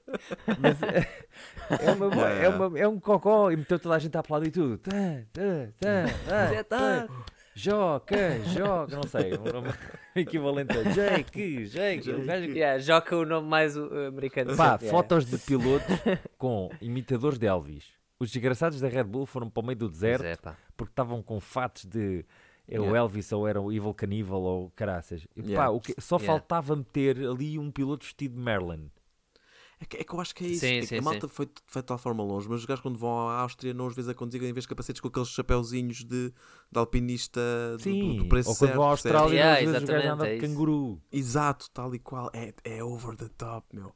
[0.58, 4.16] Mas é, é, uma, boa- é, uma- é um cocó e meteu toda a gente
[4.16, 4.78] a aplaudir e tudo.
[4.78, 4.90] Tá,
[5.32, 7.08] tá, tá, tá, Já tá.
[7.54, 9.68] Joca, joga, não sei, um nome
[10.16, 12.10] equivalente a Jake, Jake.
[12.10, 14.56] o gajo- Yeah, joga o nome mais uh, americano.
[14.56, 14.98] Pá, sempre, yeah.
[15.02, 15.96] fotos de pilotos
[16.36, 17.84] com imitadores de Elvis.
[18.18, 21.38] Os desgraçados da Red Bull foram para o meio do deserto é, porque estavam com
[21.40, 22.24] fatos de
[22.66, 22.98] é o Yeah.
[23.00, 25.26] Elvis ou era o Evil Cannibal ou caraças.
[25.36, 25.70] E, pá, Yeah.
[25.70, 26.26] o que- só Yeah.
[26.32, 28.90] faltava meter ali um piloto vestido de Merlin.
[29.84, 30.60] É que, é que eu acho que é isso.
[30.60, 32.80] Sim, é que sim, a malta foi, foi de tal forma longe, mas os gajos
[32.80, 35.28] quando vão à Áustria não os vês a conduzir em vez de capacetes com aqueles
[35.28, 36.30] chapéuzinhos de,
[36.72, 37.40] de alpinista
[37.76, 38.90] do- Sim, do, do preço ou quando certo, vão à?
[38.90, 40.46] Austrália, Yeah, às vezes o gajo exatamente, anda é de isso.
[40.54, 41.02] canguru.
[41.12, 42.30] Exato, tal e qual.
[42.32, 43.94] É, é over the top, meu.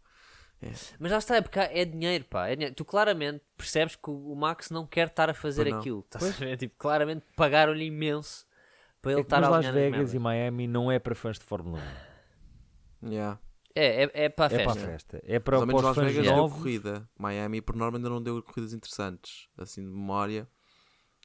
[0.98, 2.48] Mas lá está, é porque é dinheiro, pá.
[2.48, 2.74] é dinheiro.
[2.74, 5.78] Tu claramente percebes que o Max não quer estar a fazer não.
[5.78, 6.00] aquilo.
[6.00, 6.56] Estás a ver?
[6.58, 8.44] Tipo, claramente pagaram-lhe imenso
[9.00, 10.18] para ele É estar a Las Vegas e.
[10.18, 11.80] Miami não é para fãs de Fórmula
[13.04, 13.10] 1.
[13.10, 13.38] Yeah.
[13.78, 14.90] É, é, é para a É para a festa.
[14.90, 15.22] festa.
[15.24, 16.58] É para, para os Las fãs Vegas deu novos.
[16.58, 17.08] corrida.
[17.18, 19.48] Miami, por norma, ainda não deu corridas interessantes.
[19.56, 20.48] Assim, de memória,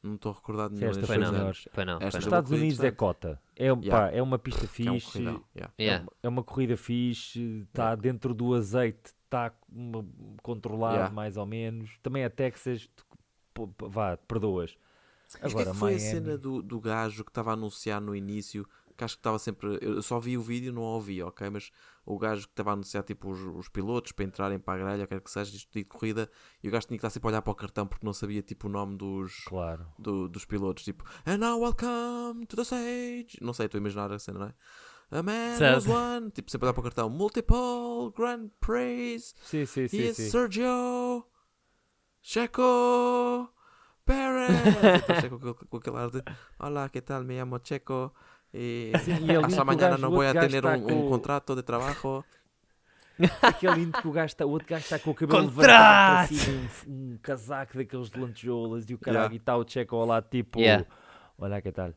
[0.03, 1.95] não estou recordado de nenhum Esta Foi não, foi não.
[2.01, 2.19] Esta deu.
[2.27, 3.41] Estados corrida Unidos é cota.
[3.55, 3.89] É, Yeah.
[3.89, 5.19] pá, é uma pista Que é um fixe.
[5.19, 5.73] Yeah.
[5.79, 6.05] Yeah.
[6.21, 7.65] É uma corrida fixe.
[7.69, 9.13] Está dentro do azeite.
[9.25, 10.05] Está uma-
[10.43, 11.13] controlado Yeah.
[11.15, 11.97] mais ou menos.
[12.03, 12.87] Também a Texas.
[13.53, 14.75] pô, pô, Vá, perdoas.
[15.41, 16.07] Mas Agora, que é que foi Miami.
[16.07, 18.67] a cena do, do gajo que estava a anunciar no início?
[18.97, 19.77] Que acho que estava sempre.
[19.81, 21.49] Eu só vi o vídeo, não ouvi, ok?
[21.49, 21.71] Mas
[22.05, 25.07] o gajo que estava a anunciar tipo os, os pilotos para entrarem para a grelha,
[25.07, 26.29] quer que seja, isto de corrida,
[26.61, 28.41] e o gajo tinha que estar sempre a olhar para o cartão porque não sabia
[28.41, 29.87] tipo o nome dos, Claro.
[29.97, 30.83] do- dos pilotos.
[30.83, 33.37] Tipo, and now welcome to the stage.
[33.41, 34.53] Não sei, estou a imaginar a cena, não é?
[35.11, 36.31] A man was one.
[36.31, 37.09] Tipo, sempre a olhar para o cartão.
[37.09, 39.35] Multiple Grand Prix.
[39.43, 39.97] Sim, sim, sim.
[40.01, 40.29] Is sim.
[40.29, 41.25] Sergio
[42.21, 43.49] Checo.
[44.05, 45.39] Então, Checo
[45.69, 46.21] com, aquele ar de
[46.59, 47.23] Olá, que tal?
[47.23, 48.13] Me llamo Checo.
[48.53, 50.81] E Sim, e é que hasta mañana gajo- não o vou a tener um, um
[50.81, 52.23] com- contrato de trabalho.
[53.41, 56.27] Aquele lindo que o gajo está, o outro gajo está com o cabelo levantado para
[56.27, 59.33] cima, um, um casaco daqueles de lantejoulas e o caralho Yeah.
[59.35, 60.85] e está o Checo ao lado tipo, Yeah.
[61.37, 61.93] olha que tal.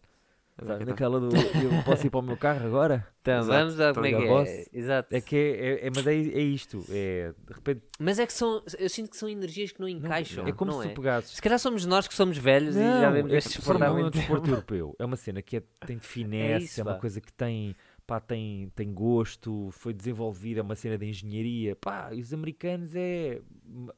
[0.64, 0.86] Sabe, que tal.
[0.86, 3.06] naquela do, eu posso ir para o meu carro agora?
[3.20, 4.64] Então, Exato, vamos a tô como é que é.
[4.72, 5.14] Exato.
[5.14, 8.32] É que é, é, é- mas é, é isto, é, de repente, Mas é que
[8.32, 8.62] são.
[8.78, 10.46] Eu sinto que são energias que não não- encaixam.
[10.46, 10.90] é como não se é?
[10.92, 11.32] tu pegasses.
[11.36, 14.04] Se calhar somos nós que somos velhos e já Não, vemos é Fórmula 1 é
[14.06, 14.96] um desporto europeu.
[14.98, 17.00] É uma cena que é- tem finesse, é, isso, uma pá.
[17.00, 17.76] coisa que tem,
[18.06, 21.76] pá, tem, tem gosto, foi desenvolvida, é uma cena de engenharia.
[21.76, 23.42] Pá, e os americanos é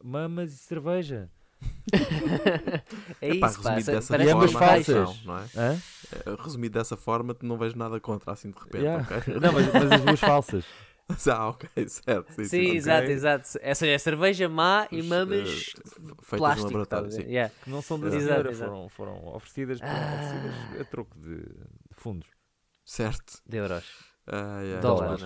[0.02, 1.30] mamas e cerveja.
[3.20, 3.70] É Epá, isso, pá.
[3.74, 5.24] resumido sa- dessa forma, falsas.
[5.24, 5.44] não, é?
[5.56, 5.72] Hã?
[6.12, 8.82] Eh, Resumido dessa forma, não vejo nada contra assim de repente.
[8.82, 9.02] Yeah.
[9.16, 9.34] ok?
[9.40, 10.64] Não, mas, mas as duas falsas.
[11.32, 12.32] ah, ok, certo.
[12.34, 13.48] Sim, Sim, exato, exato.
[13.62, 16.66] Essa é cerveja má e Mas, mamas eh, feitas no plástico.
[16.66, 17.22] laboratório, sim.
[17.22, 17.52] Yeah.
[17.64, 18.70] que não são da Exato, exato.
[18.70, 20.14] foram, foram oferecidas, foram Ah.
[20.14, 22.28] oferecidas a troco de, de fundos.
[22.84, 23.38] Certo.
[23.46, 23.84] De euros.
[24.82, 25.22] Dólares,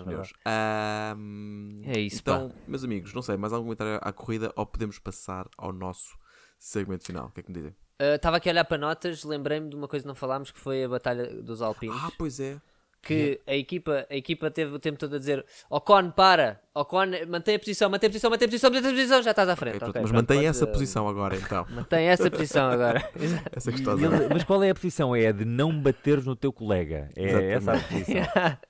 [1.85, 5.49] É isso, Então, meus amigos, não sei, mais algum comentário à corrida ou podemos passar
[5.59, 6.17] ao nosso
[6.65, 7.27] segmento final?
[7.27, 7.75] O que é que me dizem?
[8.15, 10.83] Estava aqui a olhar para notas, lembrei-me de uma coisa que não falámos que foi
[10.85, 11.97] a Batalha dos Alpinos.
[12.03, 12.57] Ah, pois é.
[13.01, 17.57] que a equipa, a equipa teve o tempo todo a dizer Ocon, para, Ocon, mantém
[17.57, 19.77] a posição, mantém a posição, mantém a posição, mantém a posição, já estás à frente.
[19.77, 21.67] Ok, ok, pronto, mas pronto, mantém pode- essa posição agora então.
[21.71, 23.11] Mantém essa posição agora.
[23.55, 24.07] Essa E gostosa.
[24.07, 25.15] ele- mas qual é a posição?
[25.17, 27.09] É a de não bateres no teu colega.
[27.17, 28.23] É essa a posição.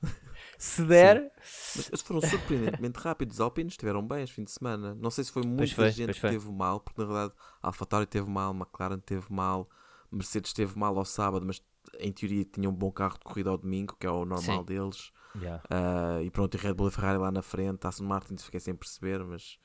[0.63, 1.33] Se der,
[1.75, 3.35] Mas eles foram surpreendentemente rápidos.
[3.35, 4.95] Os Alpinos estiveram bem este fim de semana.
[4.95, 6.31] Não sei se foi muita foi, gente que foi.
[6.31, 9.69] teve mal, porque na verdade a AlphaTauri teve mal, McLaren teve mal,
[10.09, 11.61] Mercedes teve mal ao sábado, mas
[11.99, 14.65] em teoria tinha um bom carro de corrida ao domingo, que é o normal Sim.
[14.65, 15.11] deles.
[15.35, 15.61] Yeah.
[15.69, 18.75] Ah, e pronto, e Red Bull e Ferrari lá na frente, Aston Martin fiquei sem
[18.75, 19.59] perceber, mas.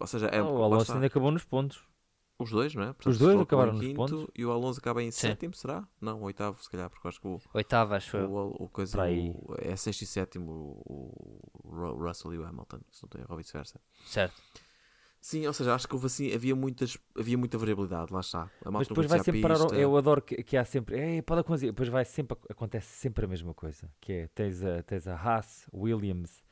[0.00, 1.82] Ou seja, é, Ah, o Alonso ainda acabou nos pontos.
[2.42, 2.94] Os dois, não é?
[3.06, 4.32] Os dois acabaram em nos quinto.
[4.36, 5.28] E o Alonso acaba em Sim.
[5.28, 5.86] sétimo, será?
[6.00, 8.30] Não, oitavo, se calhar, porque eu acho que o, oitava, acho eu.
[8.30, 10.50] o, o coisa o- é sexto e sétimo
[10.86, 13.80] o, o Ru- Russell e o Hamilton, se não estou errar, ou vice-versa.
[14.04, 14.40] Certo.
[15.22, 18.50] Sim, ou seja, acho que houve assim, havia, muitas, havia muita variabilidade, lá está.
[18.64, 19.60] Mas depois vai sempre parar.
[19.60, 19.74] o-.
[19.74, 20.98] Eu adoro que, que há sempre.
[20.98, 21.66] É, pode acontecer.
[21.66, 22.38] Depois vai sempre.
[22.48, 23.90] Acontece sempre a mesma coisa.
[24.00, 26.42] Que é: tens a, tens a Haas, Williams,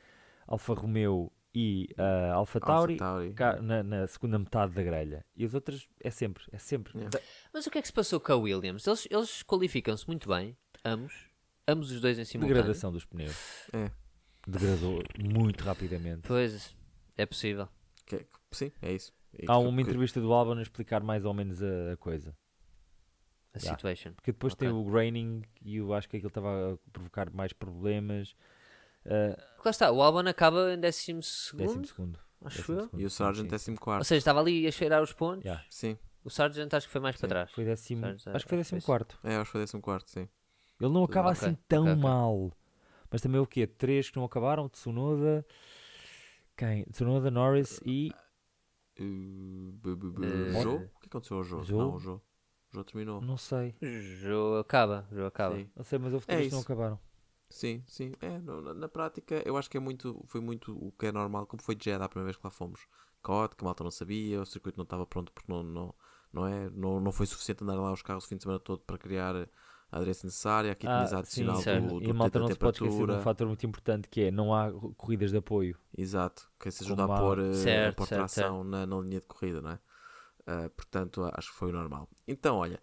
[0.46, 3.32] Alfa Romeo e a Alfa Tauri AlphaTauri.
[3.34, 5.24] cá na, na segunda metade da grelha.
[5.36, 6.44] E as outras é sempre.
[6.52, 6.96] É sempre.
[6.96, 7.18] Yeah.
[7.52, 8.86] Mas o que é que se passou com a Williams?
[8.86, 11.28] Eles, eles qualificam-se muito bem, ambos.
[11.66, 12.54] Ambos os dois em simultâneo.
[12.62, 13.34] Degradação dos pneus.
[13.72, 13.90] É,
[14.46, 16.26] Degradou muito rapidamente.
[16.26, 16.74] Pois,
[17.16, 17.68] é possível.
[18.06, 19.12] que é- sim, é isso.
[19.38, 22.34] É Há uma que- entrevista do Albon a explicar mais ou menos a, a coisa.
[23.54, 23.76] A Yeah.
[23.76, 24.12] situation.
[24.14, 24.66] Porque depois Ok.
[24.68, 28.34] tem o graining e eu acho que aquilo estava a provocar mais problemas.
[29.08, 32.18] Uh, Lá está, o Albon acaba em décimo segundo, décimo segundo.
[32.44, 32.84] acho décimo eu.
[32.84, 33.50] segundo, E o Sargent sim.
[33.50, 34.04] décimo Ou quarto.
[34.04, 35.44] seja, estava ali a cheirar os pontos.
[35.44, 35.64] Yeah.
[35.68, 37.50] Sim, O Sargent acho que foi mais para Sim, trás.
[37.50, 39.18] Foi décimo, Sargent, acho que foi é, décimo foi quarto.
[39.24, 40.28] é, acho que foi décimo quarto, sim.
[40.80, 42.02] Ele não acaba Ok, assim tão ok, ok.
[42.02, 42.52] mal.
[43.10, 43.66] Mas também o quê?
[43.66, 44.68] Três que não acabaram?
[44.68, 45.44] Tsunoda,
[46.56, 46.84] quem?
[46.84, 48.12] Tsunoda, Norris e
[49.00, 50.74] Uh, bu- bu- Eh, Jô?
[50.76, 51.62] O que aconteceu ao Jô?
[51.62, 51.78] Jô?
[51.78, 52.14] Não, o Jô.
[52.16, 52.22] O
[52.74, 53.20] Jô terminou.
[53.20, 53.74] não sei.
[54.20, 55.54] Jogo acaba, jogo acaba.
[55.54, 55.70] Sim.
[55.76, 56.98] Não sei, mas houve É três que não acabaram.
[57.50, 58.12] Sim, sim.
[58.20, 61.12] É, no- na, na prática, eu acho que é muito, foi muito o que é
[61.12, 62.86] normal, como foi Jeddah a primeira vez que lá fomos.
[63.22, 65.94] Caote, que malta não sabia, o circuito não estava pronto porque não, não,
[66.32, 68.80] não, é, não, não foi suficiente andar lá os carros o fim de semana todo
[68.82, 71.94] para criar a aderência necessária, a kitness Ah, adicional sim, certo.
[71.94, 73.14] do, do e a malta não se pode esquecer de temperatura.
[73.14, 75.78] um fator muito importante que é não há corridas de apoio.
[75.96, 79.20] Exato, que isso ajuda a pôr, eh, a Certo, pôr certo, tração Na, na linha
[79.20, 79.80] de corrida, não é?
[80.46, 82.08] Ah, portanto, acho que foi o normal.
[82.26, 82.78] Então, olha,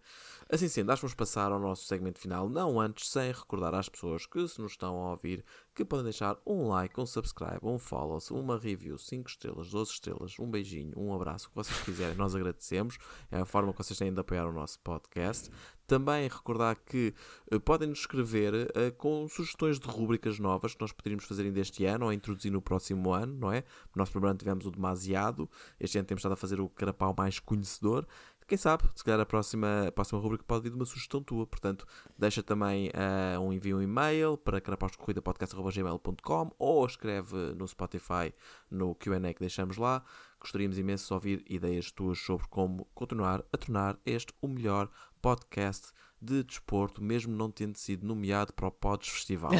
[0.50, 3.90] assim sendo, acho que vamos passar ao nosso segmento final, não antes sem recordar às
[3.90, 5.44] pessoas que se nos estão a ouvir
[5.76, 10.40] que podem deixar um like, um subscribe, um follow, uma review, 5 estrelas, 12 estrelas,
[10.40, 12.98] um beijinho, um abraço, o que vocês quiserem, nós agradecemos.
[13.30, 15.52] É a forma que vocês têm de apoiar o nosso podcast.
[15.86, 17.14] Também recordar que
[17.52, 21.60] eh, podem nos escrever eh, com sugestões de rúbricas novas que nós poderíamos fazer ainda
[21.60, 23.64] este ano ou introduzir no próximo ano, não é?
[23.94, 25.48] No nosso primeiro tivemos o demasiado,
[25.80, 28.08] este ano temos estado a fazer o carapau mais conhecedor.
[28.48, 31.48] Quem sabe, se calhar a próxima, a próxima rubrica pode vir de uma sugestão tua.
[31.48, 38.32] Portanto, deixa também eh, um envio um e-mail para carapausdecorrida.podcast.gmail.com ou escreve no Spotify
[38.70, 40.04] no Q&A que deixamos lá.
[40.40, 44.92] Gostaríamos imenso de ouvir ideias tuas sobre como continuar a tornar este o melhor
[45.24, 45.92] podcast
[46.22, 49.52] de desporto, mesmo não tendo sido nomeado para o Pods Festival,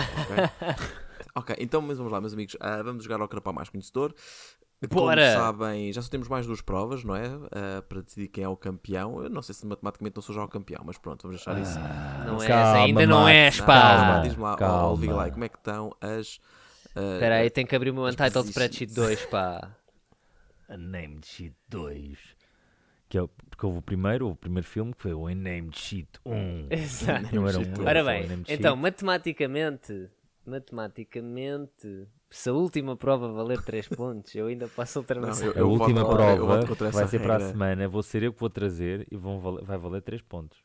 [1.36, 1.56] ok?
[1.64, 4.14] então mas vamos lá, meus amigos, ah, vamos jogar ao Carapau Mais Conhecedor.
[4.88, 5.22] Bora!
[5.34, 7.26] Como sabem, já só temos mais duas provas, não é?
[7.52, 9.24] Ah, para decidir quem é o campeão.
[9.24, 11.78] Eu não sei se matematicamente não sou já o campeão, mas pronto, vamos deixar isso.
[12.26, 13.82] Não és, Calma, ainda não Max, és, Não, pá.
[13.82, 14.96] calma, Diz-me lá, calma.
[15.02, 16.40] Vigalai, como é que estão as.
[16.96, 18.48] ah, Espera aí, tenho que abrir o meu Untitled.
[18.50, 19.72] Spreadsheet 2, pá.
[20.70, 22.18] Unnamed Sheet 2.
[23.08, 26.10] Que é, o- porque houve o primeiro, o primeiro filme que foi o Unnamed Sheet
[26.26, 26.68] 1.
[26.74, 27.36] Exato.
[27.36, 30.10] Não era um, Ora bem, então, matematicamente,
[30.46, 35.46] matematicamente, se a última prova valer 3 pontos, eu ainda posso ultrapassar.
[35.46, 37.88] Não, A eu última voto eu prova voto contra vai ser para a semana.
[37.88, 40.58] Vou ser eu que vou trazer e vão valer- vai valer 3 pontos.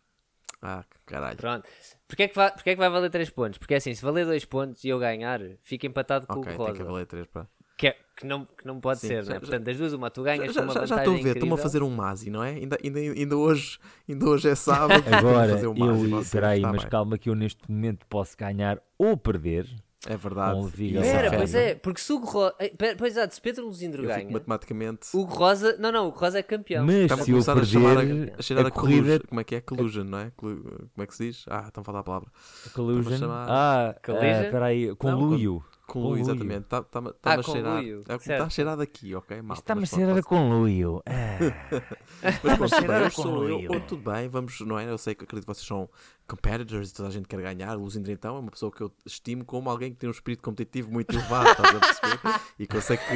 [0.62, 1.36] Ah, caralho.
[1.38, 1.66] Pronto.
[2.06, 3.58] Porquê é, que vai, porquê é que vai valer 3 pontos?
[3.58, 6.72] Porque assim, se valer 2 pontos e eu ganhar, fica empatado com Ok, o tem
[6.74, 6.84] que Rosa.
[6.84, 7.46] valer 3 para.
[7.78, 9.34] Que, é- que não, que não pode Sim, ser, já- né?
[9.36, 11.36] já- Portanto, das duas, uma tu ganhas Já, uma já, já vantagem estou a ver,
[11.38, 12.50] estão-me a fazer um Masi, não é?
[12.50, 15.02] Ainda, ainda, ainda, hoje, ainda hoje é sábado.
[15.08, 16.90] a Agora, fazer um eu, espera aí, está mas bem.
[16.90, 19.66] calma que eu neste momento posso ganhar ou perder.
[20.08, 20.54] É verdade.
[20.54, 21.14] com o Viga isso lá.
[21.18, 21.36] Era, afeta.
[21.36, 22.54] pois é, porque se o Hugo Rosa.
[22.96, 25.08] Pois exato, se Pedro Luzindro Eu ganha, fico matematicamente.
[25.14, 25.76] o Hugo Rosa.
[25.78, 26.86] Não, não, o Hugo Rosa é campeão.
[26.86, 29.26] Mas a se eu começar a chamar perder a, a cheirar a a, corrida collusion.
[29.28, 29.60] Como é que é?
[29.60, 30.32] Collusion, não é?
[30.36, 31.44] Clu- Como é que se diz?
[31.50, 32.28] Ah, estão a falar a palavra.
[32.72, 33.18] Collusion.
[33.18, 34.30] chamar- Ah, Collision?
[34.40, 35.20] ah, espera aí, conluio.
[35.28, 36.20] Conluio, Conluio.
[36.22, 36.62] exatamente.
[36.62, 37.72] Está tá, tá, Ah, a cheirar.
[37.76, 38.42] conluio, Está certo.
[38.42, 39.42] a cheirar daqui, ok?
[39.42, 41.02] Malta, está-me a cheirar a conluio.
[41.10, 41.82] Ah.
[42.22, 42.38] Mas
[42.70, 43.70] pronto, bem, eu sou eu.
[43.70, 44.88] Oh, tudo bem, vamos, não é?
[44.90, 45.88] Eu sei que acredito que vocês são
[46.28, 47.76] competitors e toda a gente quer ganhar.
[47.76, 50.42] O Luzindo então é uma pessoa que eu estimo como alguém que tem um espírito
[50.42, 52.40] competitivo muito elevado, estás a perceber?
[52.58, 53.14] E que eu sei que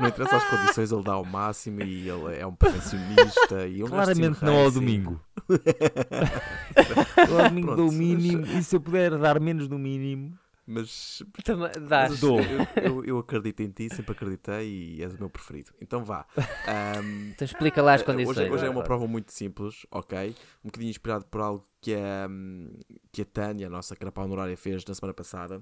[0.00, 3.66] não interessa as condições, ele dá ao máximo e ele é um perfeccionista.
[3.68, 5.20] E um Claramente não ao domingo.
[7.16, 8.46] Ao domingo Pronto, dou o mas- mínimo.
[8.46, 10.36] E se eu puder dar menos do mínimo,
[10.70, 12.20] Mas, Também dás.
[12.20, 12.38] Dou.
[12.76, 15.70] eu, eu, eu acredito em ti, sempre acreditei e és o meu preferido.
[15.80, 16.26] Então vá.
[16.66, 18.36] Ahm, Então explica lá as Eh, condições.
[18.36, 20.34] Hoje, hoje é uma prova muito simples, ok?
[20.62, 22.70] Um bocadinho inspirado por algo que a, hum,
[23.10, 25.58] que a Tânia, a nossa carapau honorária, fez na semana passada.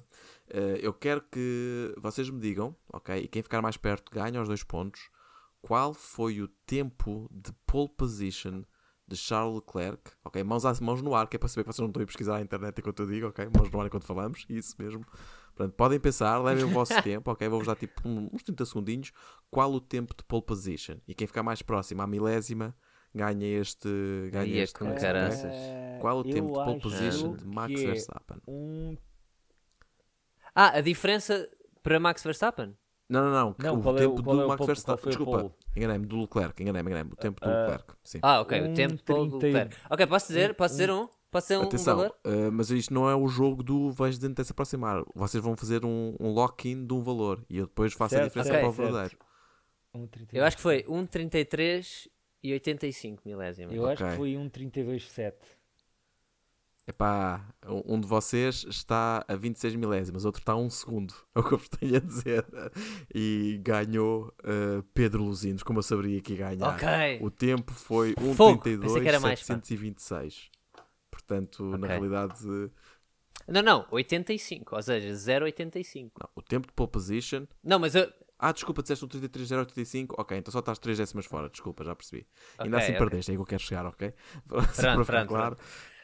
[0.50, 3.16] Eh, eu quero que vocês me digam, ok?
[3.16, 5.08] E quem ficar mais perto ganha os dois pontos.
[5.62, 8.62] Qual foi o tempo de pole position
[9.08, 10.00] de Charles Leclerc?
[10.24, 10.42] Ok?
[10.42, 12.34] Mãos, às- mãos no ar, que é para saber que vocês não estão a pesquisar
[12.34, 13.48] na internet enquanto eu digo, ok?
[13.56, 15.04] Mãos no ar enquanto falamos, isso mesmo.
[15.54, 17.48] Portanto, podem pensar, levem o vosso tempo, ok?
[17.48, 19.12] Vou-vos dar tipo uns 30 segundinhos.
[19.50, 20.96] Qual o tempo de pole position?
[21.06, 22.76] E quem ficar mais próximo à milésima
[23.14, 23.88] ganha este.
[24.30, 25.06] Ganha Ia este com coisa, ok?
[25.06, 25.54] caraças.
[26.00, 28.36] Qual o Eu tempo de pole position de Max é Verstappen?
[28.46, 28.96] Um...
[30.54, 31.48] Ah, a diferença
[31.82, 32.76] para Max Verstappen?
[33.08, 33.56] Não, não, não.
[33.58, 35.06] Não, o qual é tempo qual do é o Max pole- Verstappen.
[35.08, 37.12] Desculpa, enganei-me, do Leclerc, enganei-me, enganei-me.
[37.12, 37.94] O tempo do Ah, Leclerc.
[38.02, 38.18] Sim.
[38.22, 39.76] Ah, ok, o Um tempo todo do 30 e- Leclerc.
[39.90, 40.54] Ok, posso dizer?
[40.54, 41.08] Posso dizer um?
[41.30, 42.16] Posso dizer um, um Atenção, valor?
[42.26, 45.04] uh, mas isto não é o jogo do vais dentro se aproximar.
[45.14, 48.28] Vocês vão fazer um, um lock-in de um valor e eu depois faço a Certo,
[48.28, 48.86] diferença ok, para o certo.
[48.92, 49.18] verdadeiro.
[49.94, 50.40] um 32.
[50.40, 52.08] Eu acho que foi 1,33
[52.42, 53.74] e 85 milésimos.
[53.74, 54.10] Eu acho Ok.
[54.12, 55.34] que foi um 32,7.
[56.88, 61.12] Epá, um um de vocês está a 26 milésimas, outro está a 1 segundo.
[61.34, 62.46] É o que eu vos tenho a dizer.
[63.14, 66.76] E ganhou uh, Pedro Luzinos, como eu saberia que ia ganhar.
[66.76, 66.86] Ok.
[67.20, 69.54] O tempo foi Fogo, pensei que era mais, pá.
[69.56, 70.48] 1,32,726.
[71.10, 71.88] Portanto, na Ok.
[71.88, 72.70] realidade,
[73.48, 76.12] Não, não, 85, ou seja, 0,85.
[76.20, 77.46] não, o tempo de pole position.
[77.64, 78.10] Não, mas eu.
[78.38, 80.14] Ah, desculpa, disseste um 33,085.
[80.20, 81.48] Ok, então só estás 3 décimas fora.
[81.48, 82.26] Desculpa, já percebi.
[82.62, 82.98] Ainda Ok, assim ok.
[82.98, 84.12] perdeste, é aí que eu quero chegar, ok?
[84.74, 85.56] Só para ficar pronto, claro.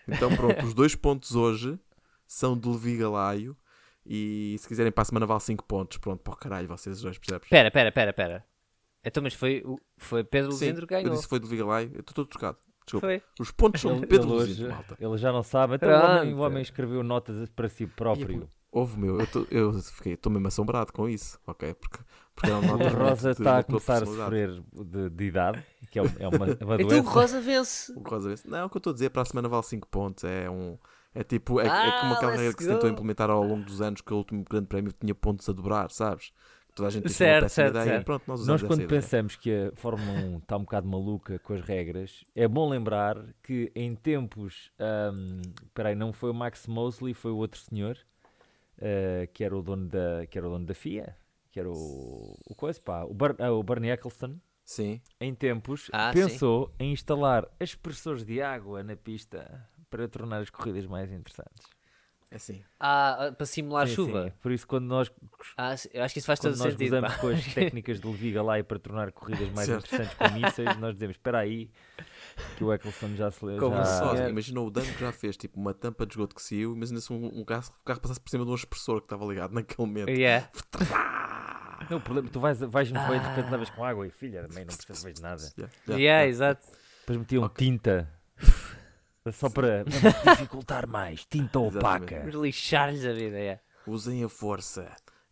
[0.08, 1.78] Então pronto, os dois pontos hoje
[2.26, 3.56] são de Levi Galaio.
[4.04, 5.98] E se quiserem para a semana vale 5 pontos.
[5.98, 7.48] Pronto, para o caralho, vocês dois, percebes?
[7.48, 8.44] Pera, pera, pera, pera.
[9.04, 9.62] Então, mas foi,
[9.96, 11.14] foi Pedro Sim, Luzindro que eu ganhou.
[11.14, 11.90] disse foi de Levi Galaio.
[11.94, 12.58] Eu estou todo trocado.
[12.84, 13.06] Desculpa.
[13.06, 13.22] Foi.
[13.38, 14.96] Os pontos são de Pedro Luzindo, malta.
[14.98, 15.76] ele já não sabe.
[15.76, 18.50] Então o homem, o homem escreveu notas para si próprio.
[18.72, 21.74] Houve, meu, eu tô- eu fiquei, estou mesmo assombrado com isso, ok?
[21.74, 21.98] Porque,
[22.34, 26.02] porque é um O Rosa está a começar a sofrer de, de idade, que é,
[26.02, 27.02] um- é uma, uma Então o.
[27.02, 27.92] Rosa vence.
[27.92, 28.48] O Rosa vence.
[28.48, 30.24] Não, o que eu estou a dizer, para a semana vale 5 pontos.
[30.24, 30.78] É um.
[31.14, 33.82] É tipo, é, é Ah, como aquela regra que se tentou implementar ao longo dos
[33.82, 36.32] anos que o último grande prémio tinha pontos a dobrar, sabes?
[36.74, 38.00] Toda a gente disse Certo, certo, ideia certo.
[38.00, 39.00] e pronto, nós Nós, quando essa ideia.
[39.02, 43.18] pensamos que a Fórmula 1 está um bocado maluca com as regras, é bom lembrar
[43.42, 44.70] que em tempos.
[44.78, 47.98] ahm, Espera aí, não foi o Max Mosley, foi o outro senhor
[48.82, 51.16] ah, que, era o dono da, que era o dono da FIA,
[51.50, 54.38] que era o, o coisa, pá, o, Bar, ah, o Bernie Eccleston.
[54.64, 60.50] Sim, Em tempos, Ah, pensou em instalar expressores de água na pista para tornar as
[60.50, 61.66] corridas mais interessantes.
[62.32, 62.62] É assim.
[62.80, 64.24] Ah, ah, para simular Sim, chuva.
[64.24, 64.32] sim.
[64.40, 65.12] Por isso, quando nós
[65.56, 67.00] Ah, acho que isso faz todo nós sentido.
[67.00, 67.18] pá.
[67.18, 69.86] com as técnicas de Levi Galay para tornar corridas mais Certo.
[69.94, 71.70] interessantes com mísseis, nós dizemos, espera aí,
[72.56, 73.84] que o Eccleston já se Como já...
[73.84, 74.30] Só, é.
[74.30, 76.74] imagina o dano que já fez, tipo uma tampa de esgoto que saiu.
[76.74, 79.24] Imagina se um, um carro, o carro passasse por cima de um expressor que estava
[79.26, 80.08] ligado naquele momento.
[80.10, 80.48] Yeah.
[81.90, 83.50] Não, o problema, tu vais, vais no banho e de repente Ah.
[83.50, 85.42] levas com água e filha, também não percebes de nada.
[85.42, 86.26] Yeah, Yeah, yeah, yeah.
[86.28, 86.66] exato.
[87.00, 87.66] Depois metiam Ok.
[87.66, 88.08] tinta,
[89.30, 89.84] só para
[90.36, 92.20] dificultar mais, tinta opaca.
[92.20, 93.38] Vamos lixar-lhes a vida.
[93.38, 93.62] Yeah.
[93.86, 94.90] Usem a força.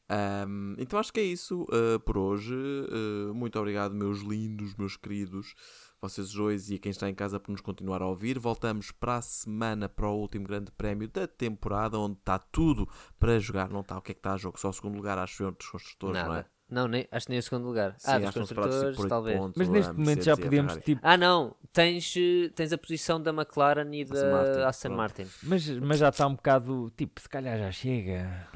[0.08, 2.54] Ahm, então acho que é isso ah, por hoje.
[2.54, 5.54] Ah, muito obrigado, meus lindos, meus queridos,
[6.00, 8.38] vocês dois e a quem está em casa por nos continuar a ouvir.
[8.38, 12.88] Voltamos para a semana para o último grande prémio da temporada, onde está tudo
[13.18, 13.70] para jogar.
[13.70, 15.52] Não está o que é que está a jogo, só o segundo lugar, acho eu,
[15.52, 16.44] dos construtores, não é?
[16.70, 17.94] Não, nem, acho que nem o segundo lugar.
[17.98, 19.38] Sim, ah, dos construtores, por talvez.
[19.38, 20.80] pontos, Mas neste momento já Ferrari.
[20.82, 21.56] tipo, Ah, não.
[21.72, 24.96] Tens, eh, tens a posição da McLaren e da Martin, Aston pronto.
[24.98, 25.26] Martin.
[25.42, 28.48] mas, mas já está um bocado, tipo, se calhar já chega.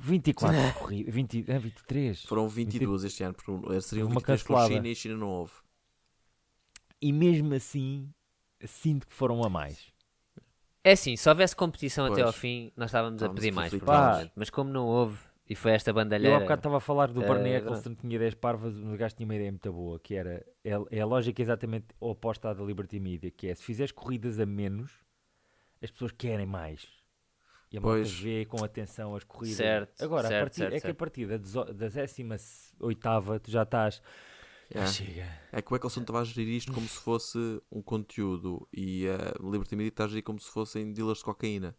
[0.00, 2.22] 24 corridas, 20, ah, 23.
[2.24, 4.74] Foram 22 este ano, porque um- seriam Houve uma 23 com a cancelada.
[4.74, 5.52] China e a China não houve.
[7.00, 8.08] E mesmo assim,
[8.64, 9.92] sinto que foram a mais.
[10.84, 12.26] É assim, se houvesse competição até Pois.
[12.26, 14.32] ao fim, nós estávamos a pedir mais, provavelmente.
[14.36, 16.40] Mas como não houve, e foi esta Eu há bandalheira...
[16.40, 19.14] bocado estava a falar do Bernie Eh, Eccleston que tinha 10 parvas, mas o gajo
[19.16, 22.62] tinha uma ideia muito boa, que era, é, é a lógica exatamente oposta à da
[22.62, 24.92] Liberty Media, que é, se fizeres corridas a menos,
[25.82, 26.86] as pessoas querem mais.
[27.70, 28.12] E a malta Pois.
[28.20, 29.56] vê com atenção as corridas.
[29.58, 32.36] Certo, Agora, a certo, partir, certo, é que a partir da, da décima
[32.80, 33.96] oitava tu já estás...
[34.70, 34.92] Já Yeah.
[34.92, 35.26] chega.
[35.50, 37.38] É que o Eccleston estava a gerir isto como se fosse
[37.72, 41.74] um conteúdo e a Liberty Media está a gerir como se fossem dealers de cocaína.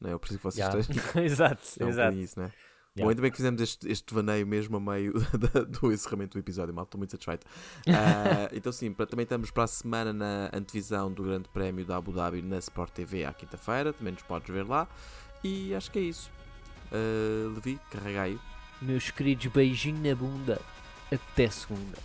[0.00, 0.12] Não é?
[0.12, 0.80] Eu preciso que vocês Yeah.
[0.80, 1.22] estejam.
[1.22, 2.16] exato, É um exato.
[2.18, 2.52] isso, não é?
[2.94, 3.10] Bom, Yeah.
[3.10, 6.74] ainda bem que fizemos este, este vaneio mesmo a meio da- do encerramento do episódio,
[6.74, 7.46] mal, estou muito satisfeito.
[7.88, 11.96] Ah, então, sim, para- também estamos para a semana na antevisão do Grande Prémio da
[11.96, 14.86] Abu Dhabi na Sport TV à quinta-feira, também nos podes ver lá.
[15.42, 16.30] E acho que é isso.
[16.92, 18.38] Ah, Levi, carrega aí.
[18.82, 20.60] Meus queridos, beijinho na bunda.
[21.10, 21.96] Até segunda.